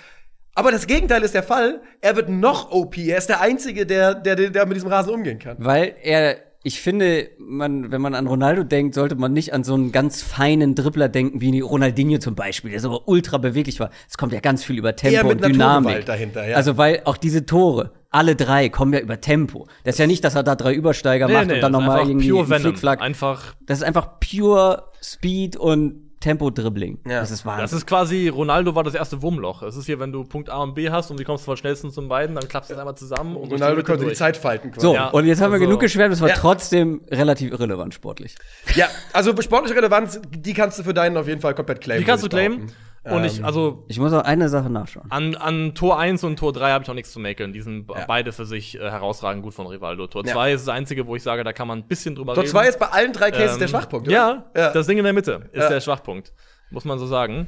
Aber 0.56 0.72
das 0.72 0.88
Gegenteil 0.88 1.22
ist 1.22 1.36
der 1.36 1.44
Fall. 1.44 1.82
Er 2.02 2.16
wird 2.16 2.30
noch 2.30 2.72
OP. 2.72 2.98
Er 2.98 3.18
ist 3.18 3.30
der 3.30 3.42
Einzige, 3.42 3.86
der, 3.86 4.16
der, 4.16 4.36
der 4.36 4.66
mit 4.66 4.78
diesem 4.78 4.90
Rasen 4.90 5.14
umgehen 5.14 5.38
kann. 5.38 5.58
Weil 5.60 5.96
er, 6.02 6.38
ich 6.68 6.82
finde, 6.82 7.30
man, 7.38 7.92
wenn 7.92 8.02
man 8.02 8.16
an 8.16 8.26
Ronaldo 8.26 8.64
denkt, 8.64 8.96
sollte 8.96 9.14
man 9.14 9.34
nicht 9.34 9.54
an 9.54 9.64
so 9.64 9.76
einen 9.76 9.92
ganz 9.92 10.24
feinen 10.24 10.74
Dribbler 10.74 11.10
denken, 11.10 11.40
wie 11.40 11.60
Ronaldinho 11.60 12.18
zum 12.18 12.34
Beispiel, 12.34 12.72
der 12.72 12.80
so 12.80 13.04
ultra 13.06 13.38
beweglich 13.38 13.80
war. 13.80 13.92
Es 14.10 14.18
kommt 14.18 14.34
ja 14.34 14.40
ganz 14.40 14.64
viel 14.64 14.80
über 14.80 14.96
Tempo 14.96 15.16
Eher 15.16 15.24
mit 15.26 15.46
und 15.46 15.54
Dynamik. 15.54 16.08
Dahinter, 16.08 16.48
ja. 16.48 16.56
Also, 16.58 16.76
weil 16.76 17.04
auch 17.06 17.18
diese 17.18 17.46
Tore, 17.46 17.92
alle 18.10 18.36
drei 18.36 18.70
kommen 18.70 18.94
ja 18.94 19.00
über 19.00 19.22
Tempo. 19.22 19.68
Das 19.84 19.94
ist 19.94 20.00
ja 20.00 20.08
nicht, 20.08 20.24
dass 20.24 20.34
er 20.34 20.42
da 20.42 20.56
drei 20.56 20.74
Übersteiger 20.74 21.28
macht 21.28 21.52
und 21.52 21.62
dann 21.62 21.72
nochmal 21.72 22.08
irgendwie 22.08 22.32
pure 22.32 22.50
Venom. 22.50 22.62
Flickflack. 22.64 23.00
Einfach, 23.00 23.54
Das 23.68 23.78
ist 23.78 23.84
einfach 23.84 24.20
pure 24.20 24.86
Speed 25.04 25.58
und 25.58 26.05
Tempo-Dribbling. 26.26 27.00
Ja. 27.08 27.20
Das 27.20 27.30
ist 27.32 27.46
Wahnsinn. 27.46 27.62
das 27.64 27.74
ist 27.74 27.86
quasi, 27.86 28.28
Ronaldo 28.30 28.74
war 28.74 28.84
das 28.84 28.96
erste 28.96 29.22
Wurmloch. 29.22 29.62
Es 29.62 29.76
ist 29.76 29.86
hier, 29.86 30.00
wenn 30.00 30.12
du 30.12 30.24
Punkt 30.24 30.50
A 30.50 30.58
und 30.64 30.74
B 30.74 30.90
hast 30.90 31.12
und 31.12 31.20
die 31.20 31.24
kommst 31.24 31.46
vom 31.46 31.56
schnellsten 31.56 31.92
zum 31.92 32.08
beiden, 32.08 32.36
dann 32.36 32.48
klappst 32.48 32.70
du 32.72 32.74
es 32.74 32.80
einmal 32.80 32.96
zusammen 32.96 33.36
und 33.36 33.52
Ronaldo 33.52 33.84
konnte 33.84 34.00
die 34.00 34.06
durch. 34.06 34.18
Zeit 34.18 34.36
falten. 34.38 34.72
quasi. 34.72 34.82
so, 34.88 34.94
Ja, 34.96 35.10
und 35.10 35.26
jetzt 35.26 35.40
haben 35.42 35.52
wir 35.52 35.56
also- 35.56 35.66
genug 35.66 35.80
geschwärmt, 35.82 36.14
es 36.14 36.22
war 36.22 36.30
Ja. 36.30 36.36
trotzdem 36.36 37.02
relativ 37.12 37.52
irrelevant 37.52 37.94
sportlich. 37.94 38.36
Ja, 38.76 38.88
also 39.14 39.40
sportliche 39.42 39.76
Relevanz, 39.78 40.20
die 40.36 40.54
kannst 40.54 40.80
du 40.80 40.84
für 40.84 40.94
deinen 40.96 41.16
auf 41.18 41.28
jeden 41.28 41.42
Fall 41.42 41.54
komplett 41.54 41.82
claimen. 41.82 42.00
Die 42.02 42.06
kannst 42.06 42.24
du 42.24 42.30
claimen. 42.30 42.58
behaupten. 42.68 42.76
Und 43.06 43.24
ich, 43.24 43.38
Ähm, 43.40 43.46
also, 43.46 43.86
Ich 43.88 44.00
muss 44.00 44.12
auch 44.14 44.24
eine 44.24 44.50
Sache 44.50 44.70
nachschauen. 44.70 45.06
An, 45.12 45.36
an 45.36 45.76
Tor 45.76 46.00
1 46.00 46.24
und 46.24 46.38
Tor 46.40 46.54
3 46.54 46.72
habe 46.72 46.84
ich 46.84 46.90
auch 46.90 46.96
nichts 46.96 47.12
zu 47.12 47.20
mäkeln. 47.20 47.54
Die 47.54 47.62
sind 47.62 47.88
Ja. 47.90 48.06
beide 48.08 48.32
für 48.32 48.46
sich 48.46 48.76
äh, 48.80 48.80
herausragend 48.90 49.44
gut 49.44 49.54
von 49.54 49.68
Rivaldo. 49.68 50.08
Tor 50.08 50.26
Ja. 50.26 50.34
2 50.34 50.54
ist 50.54 50.68
das 50.68 50.74
einzige, 50.74 51.06
wo 51.06 51.16
ich 51.16 51.22
sage, 51.24 51.44
da 51.44 51.54
kann 51.54 51.68
man 51.68 51.80
ein 51.80 51.88
bisschen 51.88 52.16
drüber 52.16 52.34
Tor 52.34 52.44
reden. 52.44 52.52
2 52.52 52.68
ist 52.68 52.80
bei 52.80 52.88
allen 52.88 53.14
drei 53.14 53.30
Cases 53.32 53.54
Ähm, 53.54 53.60
der 53.60 53.68
Schwachpunkt, 53.68 54.10
Ja, 54.10 54.46
oder? 54.54 54.72
das 54.72 54.88
Ding 54.88 54.98
in 54.98 55.04
der 55.04 55.14
Mitte 55.14 55.50
ist 55.52 55.64
Ja. 55.64 55.70
der 55.70 55.82
Schwachpunkt. 55.82 56.34
Muss 56.72 56.84
man 56.84 56.98
so 56.98 57.06
sagen. 57.06 57.48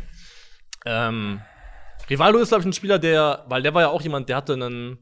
Ähm, 0.85 1.41
Rivaldo 2.09 2.39
ist, 2.39 2.49
glaube 2.49 2.61
ich, 2.61 2.67
ein 2.67 2.73
Spieler, 2.73 2.99
der, 2.99 3.43
weil 3.49 3.61
der 3.63 3.73
war 3.73 3.81
ja 3.81 3.87
auch 3.89 4.01
jemand, 4.01 4.29
der 4.29 4.37
hatte 4.37 4.53
einen, 4.53 4.99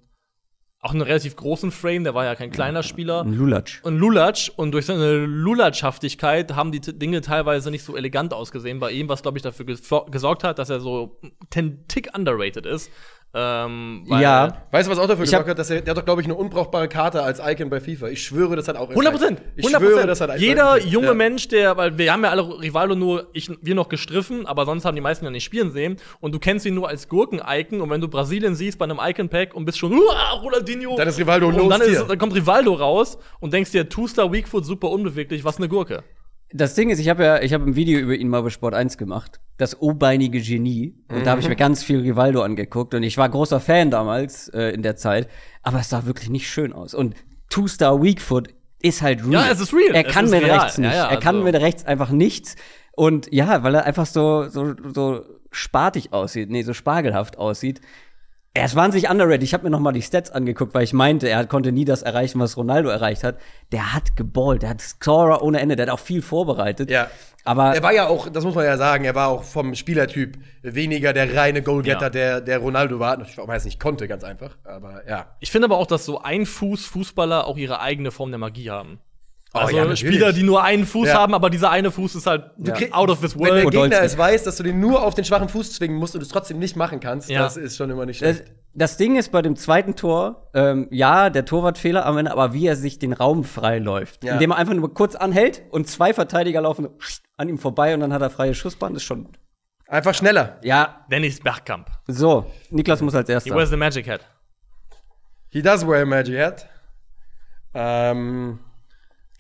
auch 0.86 0.92
einen 0.92 1.02
relativ 1.02 1.36
großen 1.36 1.72
Frame, 1.72 2.04
der 2.04 2.14
war 2.14 2.26
ja 2.26 2.36
kein 2.36 2.52
kleiner 2.52 2.84
Spieler. 2.84 3.22
Ein 3.22 3.34
Lulatsch. 3.34 3.80
Und 3.82 3.98
Lulatsch, 3.98 4.52
und 4.56 4.72
durch 4.72 4.86
seine 4.86 5.26
Lulatschhaftigkeit 5.26 6.56
haben 6.56 6.72
die 6.72 6.80
Dinge 6.80 7.22
teilweise 7.22 7.72
nicht 7.72 7.84
so 7.84 7.98
elegant 7.98 8.34
ausgesehen 8.36 8.80
bei 8.80 8.92
ihm, 8.92 9.10
was, 9.10 9.24
glaube 9.24 9.38
ich, 9.40 9.42
dafür 9.42 9.66
ges- 9.66 10.12
gesorgt 10.12 10.44
hat, 10.44 10.60
dass 10.60 10.70
er 10.70 10.80
so 10.80 11.20
ein 11.56 11.86
Tick 11.88 12.16
underrated 12.16 12.68
ist. 12.68 12.92
Ähm, 13.38 14.04
weil- 14.08 14.22
Ja. 14.22 14.64
Weißt 14.72 14.88
du, 14.88 14.92
was 14.94 14.98
auch 14.98 15.08
dafür 15.08 15.26
Ich 15.26 15.34
hab- 15.34 15.46
hat? 15.46 15.60
Dass 15.60 15.70
er, 15.70 15.82
der 15.82 15.92
hat 15.92 15.98
doch, 15.98 16.06
glaube 16.06 16.22
ich, 16.22 16.28
eine 16.28 16.36
unbrauchbare 16.36 16.88
Karte 16.88 17.22
als 17.22 17.42
Icon 17.46 17.70
bei 17.70 17.82
FIFA. 17.82 18.08
Ich 18.08 18.24
schwöre, 18.24 18.56
das 18.56 18.70
hat 18.70 18.78
auch 18.78 18.90
100 18.90 19.12
Prozent. 19.14 19.42
Ich 19.58 19.70
schwöre, 19.70 20.08
das 20.08 20.22
hat 20.22 20.30
einfach- 20.30 20.42
Jeder 20.42 20.78
junge 20.80 21.08
Ja. 21.08 21.14
Mensch, 21.14 21.50
der, 21.50 21.76
weil 21.76 21.98
wir 21.98 22.14
haben 22.14 22.24
ja 22.24 22.30
alle 22.30 22.44
Rivaldo 22.62 22.96
nur, 22.96 23.28
ich, 23.34 23.52
wir 23.62 23.76
noch 23.76 23.90
gestriffen, 23.90 24.46
aber 24.46 24.66
sonst 24.66 24.86
haben 24.86 24.96
die 24.96 25.02
meisten 25.02 25.26
ja 25.26 25.32
nicht 25.32 25.44
spielen 25.44 25.72
sehen. 25.72 25.98
Und 26.22 26.34
du 26.34 26.40
kennst 26.40 26.66
ihn 26.66 26.76
nur 26.76 26.88
als 26.88 27.10
Gurken-Icon. 27.10 27.82
Und 27.82 27.90
wenn 27.90 28.00
du 28.00 28.08
Brasilien 28.08 28.56
siehst 28.56 28.80
bei 28.80 28.86
einem 28.86 29.00
Icon-Pack 29.04 29.54
und 29.54 29.66
bist 29.66 29.80
schon, 29.80 29.92
Uah, 29.92 30.40
Ronaldinho. 30.42 30.96
Dann 30.96 31.10
ist 31.10 31.20
Rivaldo 31.20 31.48
Und 31.50 31.58
los 31.58 31.70
dann, 31.70 31.82
hier. 31.82 32.02
ist, 32.02 32.10
dann 32.10 32.18
kommt 32.18 32.34
Rivaldo 32.36 32.74
raus 32.74 33.18
und 33.42 33.52
denkst 33.54 33.72
dir, 33.72 33.90
Two-Star 33.90 34.32
Weakfoot, 34.32 34.66
super 34.66 34.90
unbeweglich, 34.90 35.44
was 35.44 35.58
eine 35.58 35.68
Gurke. 35.68 36.04
Das 36.52 36.74
Ding 36.76 36.90
ist, 36.90 37.00
ich 37.00 37.10
habe 37.10 37.24
ja, 37.24 37.42
ich 37.42 37.54
habe 37.54 37.66
ein 37.66 37.76
Video 37.76 38.00
über 38.00 38.14
ihn 38.16 38.30
mal 38.30 38.42
bei 38.42 38.50
Sport 38.50 38.74
1 38.76 38.98
gemacht. 38.98 39.40
Das 39.58 39.82
O-beinige 39.82 40.40
Genie. 40.40 40.96
Und 41.10 41.26
da 41.26 41.32
habe 41.32 41.42
ich 41.42 41.50
mir 41.50 41.56
ganz 41.56 41.84
viel 41.84 42.00
Rivaldo 42.00 42.42
angeguckt. 42.42 42.94
Und 42.94 43.04
ich 43.04 43.18
war 43.18 43.28
großer 43.28 43.60
Fan 43.60 43.90
damals 43.92 44.48
äh, 44.50 44.70
in 44.70 44.82
der 44.84 44.96
Zeit. 44.96 45.28
Aber 45.64 45.80
es 45.80 45.90
sah 45.90 46.06
wirklich 46.06 46.30
nicht 46.30 46.50
schön 46.50 46.72
aus. 46.72 46.94
Und 46.94 47.16
Two-Star 47.50 48.02
Weakfoot 48.02 48.50
ist 48.82 49.02
halt 49.02 49.22
real. 49.24 49.46
Ja, 49.46 49.52
es 49.52 49.60
ist 49.60 49.74
real. 49.74 49.96
Er 49.96 50.04
kann 50.04 50.30
mit 50.30 50.44
real. 50.44 50.60
rechts 50.60 50.78
nicht. 50.78 50.92
Ja, 50.92 50.96
ja, 50.96 51.08
er 51.10 51.18
kann 51.18 51.36
also- 51.36 51.46
mit 51.46 51.56
rechts 51.56 51.86
einfach 51.86 52.12
nichts. 52.12 52.56
Und 52.94 53.32
ja, 53.34 53.64
weil 53.64 53.76
er 53.76 53.86
einfach 53.86 54.06
so, 54.06 54.48
so, 54.48 54.74
so 54.94 55.26
spartig 55.52 56.14
aussieht. 56.14 56.50
Nee, 56.50 56.62
so 56.64 56.74
spargelhaft 56.74 57.38
aussieht. 57.38 57.82
Er 58.58 58.64
ist 58.66 58.76
wahnsinnig 58.78 59.10
underrated. 59.10 59.44
Ich 59.44 59.54
habe 59.54 59.66
mir 59.66 59.70
noch 59.70 59.82
mal 59.82 59.92
die 59.92 60.02
Stats 60.02 60.32
angeguckt, 60.32 60.74
weil 60.74 60.84
ich 60.84 60.94
meinte, 60.94 61.28
er 61.28 61.46
konnte 61.46 61.74
nie 61.74 61.84
das 61.84 62.04
erreichen, 62.04 62.40
was 62.40 62.56
Ronaldo 62.56 62.88
erreicht 62.88 63.26
hat. 63.26 63.38
Der 63.74 63.94
hat 63.94 64.16
geballt, 64.16 64.62
der 64.62 64.70
hat 64.70 64.80
Scorer 64.82 65.44
ohne 65.44 65.60
Ende, 65.60 65.76
der 65.76 65.88
hat 65.88 65.94
auch 65.94 66.00
viel 66.00 66.22
vorbereitet. 66.22 66.90
Ja. 66.90 67.08
Aber 67.44 67.76
Er 67.76 67.84
war 67.84 67.94
ja 67.94 68.08
auch, 68.08 68.30
das 68.30 68.46
muss 68.46 68.56
man 68.56 68.64
ja 68.64 68.78
sagen, 68.78 69.04
er 69.04 69.14
war 69.14 69.28
auch 69.28 69.44
vom 69.44 69.76
Spielertyp 69.76 70.38
weniger 70.64 71.12
der 71.12 71.36
reine 71.36 71.64
Goalgetter, 71.64 72.04
Ja. 72.06 72.10
der, 72.10 72.42
der 72.42 72.60
Ronaldo 72.60 72.98
war. 72.98 73.18
Natürlich, 73.18 73.38
weil 73.38 73.50
er 73.50 73.56
es 73.58 73.66
nicht 73.66 73.80
konnte, 73.80 74.08
ganz 74.08 74.24
einfach. 74.24 74.58
Aber 74.64 75.02
ja. 75.06 75.36
Ich 75.42 75.52
finde 75.52 75.66
aber 75.66 75.78
auch, 75.78 75.86
dass 75.86 76.06
so 76.06 76.22
ein 76.22 76.46
Fuß 76.46 76.86
Fußballer 76.86 77.46
auch 77.48 77.58
ihre 77.58 77.82
eigene 77.82 78.12
Form 78.12 78.32
der 78.32 78.40
Magie 78.40 78.70
haben. 78.72 79.00
Oh, 79.56 79.60
Also 79.60 79.78
ja. 79.78 79.96
Spieler, 79.96 80.34
die 80.34 80.44
nur 80.44 80.62
einen 80.64 80.86
Fuß 80.86 81.08
Ja. 81.08 81.14
haben, 81.16 81.34
aber 81.34 81.50
dieser 81.50 81.70
eine 81.72 81.90
Fuß 81.92 82.16
ist 82.16 82.28
halt 82.28 82.52
krieg- 82.66 82.94
out 82.94 83.10
of 83.10 83.22
this 83.22 83.36
Wenn 83.40 83.46
der 83.46 83.64
world. 83.64 83.72
Gegner 83.72 84.02
es 84.02 84.18
weiß, 84.18 84.44
dass 84.44 84.58
du 84.58 84.64
den 84.64 84.80
nur 84.80 85.02
auf 85.04 85.16
den 85.16 85.24
schwachen 85.24 85.48
Fuß 85.50 85.72
zwingen 85.74 85.96
musst 85.98 86.14
und 86.16 86.22
es 86.22 86.28
trotzdem 86.28 86.60
nicht 86.60 86.76
machen 86.76 87.00
kannst, 87.00 87.30
Ja. 87.30 87.42
das 87.44 87.56
ist 87.56 87.78
schon 87.78 87.90
immer 87.90 88.06
nicht 88.06 88.22
das, 88.22 88.36
schlecht. 88.38 88.52
das 88.74 88.98
Ding 88.98 89.16
ist 89.16 89.32
bei 89.32 89.42
dem 89.42 89.56
zweiten 89.56 89.96
Tor, 89.96 90.50
ähm, 90.54 90.88
ja, 90.92 91.30
der 91.30 91.46
Torwartfehler 91.46 92.06
am 92.06 92.18
Ende, 92.18 92.32
aber 92.32 92.54
wie 92.54 92.68
er 92.68 92.76
sich 92.76 93.00
den 93.00 93.14
Raum 93.14 93.44
freiläuft. 93.46 94.24
Ja. 94.26 94.34
Indem 94.34 94.52
er 94.52 94.58
einfach 94.58 94.74
nur 94.74 94.94
kurz 94.94 95.16
anhält 95.16 95.62
und 95.72 95.88
zwei 95.88 96.14
Verteidiger 96.14 96.60
laufen 96.62 96.90
an 97.38 97.48
ihm 97.50 97.58
vorbei 97.58 97.94
und 97.94 98.02
dann 98.02 98.12
hat 98.12 98.22
er 98.22 98.30
freie 98.30 98.54
Schussbahn, 98.54 98.94
ist 98.96 99.04
schon 99.04 99.24
gut. 99.24 99.40
Einfach 99.88 100.14
schneller. 100.16 100.58
Ja, 100.64 101.06
Dennis 101.10 101.40
Bergkamp. 101.40 101.88
so, 102.08 102.46
Niklas 102.72 103.02
muss 103.02 103.16
als 103.16 103.28
He 103.28 103.34
erster. 103.34 103.56
wears 103.56 103.70
the 103.70 103.78
magic 103.78 104.10
hat. 104.10 104.22
He 105.50 105.62
does 105.62 105.88
wear 105.88 106.02
a 106.02 106.06
magic 106.06 106.38
hat. 106.40 106.68
Ähm, 107.74 108.60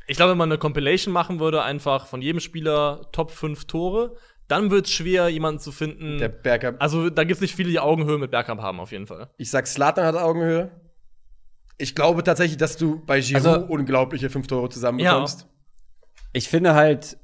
Ich 0.08 0.18
glaube, 0.18 0.32
wenn 0.32 0.38
man 0.38 0.50
eine 0.52 0.58
Compilation 0.60 1.14
machen 1.14 1.40
würde, 1.40 1.64
einfach 1.64 2.06
von 2.08 2.22
jedem 2.22 2.40
Spieler 2.40 3.02
Top 3.12 3.32
5 3.32 3.66
Tore, 3.66 4.16
dann 4.48 4.70
wird 4.70 4.86
es 4.86 4.92
schwer, 4.94 5.28
jemanden 5.30 5.60
zu 5.60 5.72
finden. 5.72 6.20
der 6.20 6.30
Bergkamp. 6.30 6.82
also 6.82 7.10
da 7.10 7.24
gibt 7.24 7.38
es 7.38 7.42
nicht 7.42 7.56
viele, 7.56 7.70
die 7.70 7.80
Augenhöhe 7.80 8.18
mit 8.20 8.30
Bergkamp 8.32 8.62
haben, 8.62 8.80
auf 8.80 8.92
jeden 8.92 9.08
Fall. 9.08 9.30
Ich 9.38 9.50
sag, 9.50 9.66
Slatan 9.68 10.06
hat 10.06 10.16
Augenhöhe. 10.16 10.70
Ich 11.78 11.96
glaube 11.96 12.24
tatsächlich, 12.24 12.58
dass 12.58 12.78
du 12.78 13.04
bei 13.06 13.20
Giroud 13.20 13.46
Also- 13.48 13.66
unglaubliche 13.66 14.30
fünf 14.30 14.48
Tore 14.48 14.70
zusammenbekommst. 14.70 15.48
Ich 16.34 16.48
finde 16.50 16.74
halt, 16.76 17.18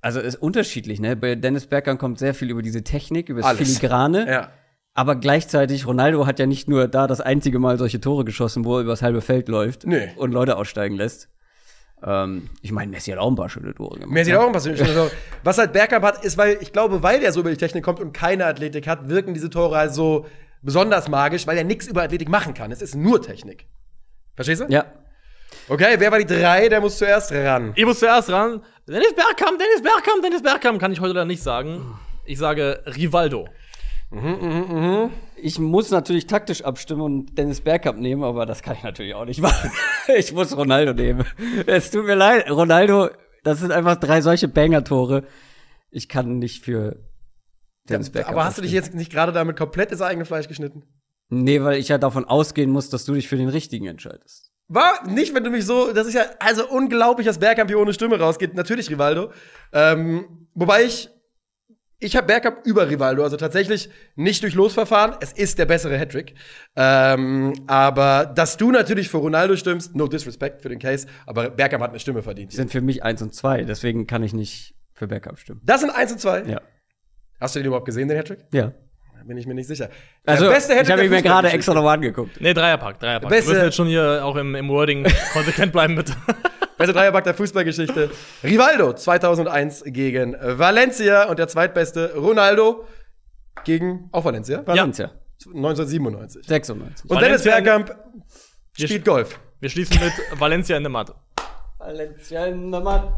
also 0.00 0.18
ist 0.20 0.36
unterschiedlich, 0.36 1.00
ne? 1.00 1.14
Bei 1.16 1.36
Dennis 1.36 1.66
Bergkamp 1.66 2.00
kommt 2.00 2.18
sehr 2.18 2.34
viel 2.34 2.50
über 2.50 2.62
diese 2.62 2.82
Technik, 2.82 3.28
über 3.28 3.40
das 3.42 3.50
Alles. 3.50 3.68
Filigrane. 3.76 4.28
Ja. 4.28 4.50
Aber 4.94 5.16
gleichzeitig, 5.16 5.86
Ronaldo 5.86 6.26
hat 6.26 6.38
ja 6.38 6.46
nicht 6.46 6.68
nur 6.68 6.88
da 6.88 7.06
das 7.06 7.20
einzige 7.20 7.58
Mal 7.60 7.78
solche 7.78 8.00
Tore 8.00 8.24
geschossen, 8.24 8.64
wo 8.64 8.76
er 8.76 8.82
übers 8.82 9.00
halbe 9.00 9.20
Feld 9.22 9.48
läuft 9.48 9.86
Nee. 9.86 10.10
und 10.16 10.32
Leute 10.32 10.56
aussteigen 10.56 10.96
lässt. 10.96 11.28
Ähm, 12.04 12.50
ich 12.62 12.72
meine, 12.72 12.90
Messi 12.90 13.10
hat 13.10 13.18
auch 13.18 13.30
ein 13.30 13.36
paar 13.36 13.48
schöne 13.48 13.74
Tore 13.74 13.98
gemacht. 14.00 14.12
Mir 14.12 14.24
sieht 14.24 14.34
auch 14.34 14.46
ein 14.46 14.52
paar 14.52 14.60
schöne 14.60 14.76
Tore. 14.76 15.10
Was 15.44 15.58
halt 15.58 15.72
Bergkamp 15.72 16.04
hat, 16.04 16.24
ist, 16.24 16.36
weil 16.36 16.58
ich 16.60 16.72
glaube, 16.72 17.02
weil 17.02 17.20
der 17.20 17.32
so 17.32 17.40
über 17.40 17.50
die 17.50 17.56
Technik 17.56 17.84
kommt 17.84 18.00
und 18.00 18.12
keine 18.12 18.46
Athletik 18.46 18.86
hat, 18.86 19.08
wirken 19.08 19.34
diese 19.34 19.50
Tore 19.50 19.76
halt 19.76 19.94
so 19.94 20.26
besonders 20.62 21.08
magisch, 21.08 21.46
weil 21.46 21.58
er 21.58 21.64
nichts 21.64 21.86
über 21.86 22.02
Athletik 22.02 22.28
machen 22.28 22.54
kann. 22.54 22.72
Es 22.72 22.82
ist 22.82 22.94
nur 22.94 23.22
Technik. 23.22 23.66
Verstehst 24.34 24.62
du? 24.62 24.66
Ja. 24.68 24.86
Okay, 25.68 25.96
wer 25.98 26.10
war 26.10 26.18
die 26.18 26.26
drei? 26.26 26.68
Der 26.68 26.80
muss 26.80 26.98
zuerst 26.98 27.30
ran. 27.32 27.72
Ich 27.76 27.84
muss 27.84 27.98
zuerst 27.98 28.30
ran. 28.30 28.62
Dennis 28.88 29.14
Bergkamp, 29.14 29.58
Dennis 29.58 29.82
Bergkamp, 29.82 30.22
Dennis 30.22 30.42
Bergkamp, 30.42 30.80
kann 30.80 30.92
ich 30.92 31.00
heute 31.00 31.12
leider 31.14 31.26
nicht 31.26 31.42
sagen. 31.42 31.98
Ich 32.24 32.38
sage 32.38 32.82
Rivaldo. 32.86 33.48
Ich 35.36 35.58
muss 35.58 35.90
natürlich 35.90 36.26
taktisch 36.26 36.62
abstimmen 36.62 37.00
und 37.00 37.38
Dennis 37.38 37.62
Bergkamp 37.62 37.98
nehmen, 37.98 38.22
aber 38.24 38.46
das 38.46 38.62
kann 38.62 38.76
ich 38.76 38.82
natürlich 38.82 39.14
auch 39.14 39.24
nicht 39.24 39.40
machen. 39.40 39.70
ich 40.16 40.32
muss 40.32 40.56
Ronaldo 40.56 40.92
nehmen. 40.92 41.24
Es 41.66 41.90
tut 41.90 42.04
mir 42.04 42.14
leid, 42.14 42.50
Ronaldo, 42.50 43.08
das 43.42 43.60
sind 43.60 43.72
einfach 43.72 43.96
drei 43.96 44.20
solche 44.20 44.48
Banger-Tore. 44.48 45.24
Ich 45.90 46.08
kann 46.08 46.38
nicht 46.38 46.64
für 46.64 46.96
Dennis 47.88 48.10
Bergkamp. 48.10 48.36
Aber 48.36 48.44
hast 48.44 48.58
du 48.58 48.62
dich 48.62 48.72
jetzt 48.72 48.94
nicht 48.94 49.10
gerade 49.10 49.32
damit 49.32 49.56
komplett 49.56 49.90
ins 49.90 50.02
eigene 50.02 50.24
Fleisch 50.24 50.48
geschnitten? 50.48 50.84
Nee, 51.28 51.62
weil 51.62 51.78
ich 51.78 51.88
ja 51.88 51.98
davon 51.98 52.26
ausgehen 52.26 52.70
muss, 52.70 52.90
dass 52.90 53.04
du 53.04 53.14
dich 53.14 53.28
für 53.28 53.36
den 53.36 53.48
richtigen 53.48 53.86
entscheidest. 53.86 54.52
War 54.68 55.06
nicht, 55.08 55.34
wenn 55.34 55.44
du 55.44 55.50
mich 55.50 55.64
so. 55.64 55.92
Das 55.92 56.06
ist 56.06 56.14
ja 56.14 56.24
also 56.38 56.68
unglaublich, 56.68 57.26
dass 57.26 57.38
Bergkamp 57.38 57.70
hier 57.70 57.78
ohne 57.78 57.92
Stimme 57.92 58.18
rausgeht. 58.18 58.54
Natürlich 58.54 58.90
Rivaldo. 58.90 59.30
Ähm, 59.72 60.48
wobei 60.54 60.84
ich. 60.84 61.10
Ich 62.02 62.16
habe 62.16 62.26
Bergkamp 62.26 62.66
über 62.66 62.90
Rivaldo, 62.90 63.22
also 63.22 63.36
tatsächlich 63.36 63.88
nicht 64.16 64.42
durch 64.42 64.54
Losverfahren. 64.54 65.14
Es 65.20 65.32
ist 65.32 65.58
der 65.58 65.66
bessere 65.66 65.96
Hattrick. 65.98 66.34
Ähm, 66.76 67.52
aber 67.68 68.26
dass 68.26 68.56
du 68.56 68.70
natürlich 68.72 69.08
für 69.08 69.18
Ronaldo 69.18 69.54
stimmst, 69.56 69.94
no 69.94 70.08
disrespect 70.08 70.62
für 70.62 70.68
den 70.68 70.78
Case, 70.80 71.06
aber 71.26 71.50
Bergkamp 71.50 71.82
hat 71.82 71.90
eine 71.90 72.00
Stimme 72.00 72.22
verdient. 72.22 72.52
Die 72.52 72.56
sind 72.56 72.72
für 72.72 72.80
mich 72.80 73.02
eins 73.04 73.22
und 73.22 73.34
zwei, 73.34 73.62
deswegen 73.62 74.06
kann 74.06 74.22
ich 74.22 74.32
nicht 74.32 74.74
für 74.94 75.06
Bergkamp 75.06 75.38
stimmen. 75.38 75.60
Das 75.64 75.80
sind 75.80 75.90
eins 75.90 76.10
und 76.12 76.20
zwei. 76.20 76.42
Ja. 76.42 76.60
Hast 77.40 77.54
du 77.54 77.60
den 77.60 77.66
überhaupt 77.66 77.86
gesehen, 77.86 78.08
den 78.08 78.18
Hattrick? 78.18 78.40
Ja. 78.52 78.72
Da 79.16 79.24
bin 79.28 79.36
ich 79.36 79.46
mir 79.46 79.54
nicht 79.54 79.68
sicher. 79.68 79.88
Also, 80.26 80.46
der 80.46 80.50
beste 80.52 80.72
ich 80.72 80.78
Hattrick 80.80 80.92
habe 80.92 81.02
der 81.02 81.10
mir 81.10 81.22
gerade 81.22 81.50
extra 81.50 81.74
nochmal 81.74 81.94
angeguckt. 81.94 82.40
Nee, 82.40 82.52
Dreierpack, 82.54 82.98
Dreierpack. 82.98 83.30
Beste- 83.30 83.50
Wir 83.50 83.54
müssen 83.54 83.64
jetzt 83.66 83.76
schon 83.76 83.86
hier 83.86 84.24
auch 84.24 84.34
im, 84.34 84.56
im 84.56 84.68
Wording 84.68 85.06
konsequent 85.32 85.70
bleiben, 85.72 85.94
bitte. 85.94 86.14
Beste 86.82 86.94
Dreierpack 86.94 87.22
der 87.22 87.34
Fußballgeschichte. 87.34 88.10
Rivaldo 88.42 88.92
2001 88.92 89.84
gegen 89.86 90.34
Valencia 90.40 91.28
und 91.28 91.38
der 91.38 91.46
zweitbeste 91.46 92.14
Ronaldo 92.16 92.86
gegen 93.62 94.08
auch 94.10 94.24
Valencia 94.24 94.66
Valencia. 94.66 95.12
1997. 95.46 96.44
96. 96.44 97.08
Und 97.08 97.20
Dennis 97.20 97.44
Bergkamp 97.44 97.94
spielt 98.76 99.04
Golf. 99.04 99.38
Wir 99.60 99.68
schließen 99.68 99.96
mit 100.00 100.40
Valencia 100.40 100.76
in 100.76 100.82
der 100.82 100.90
Matte. 100.90 101.14
Valencia 101.78 102.50
Nummer. 102.50 103.16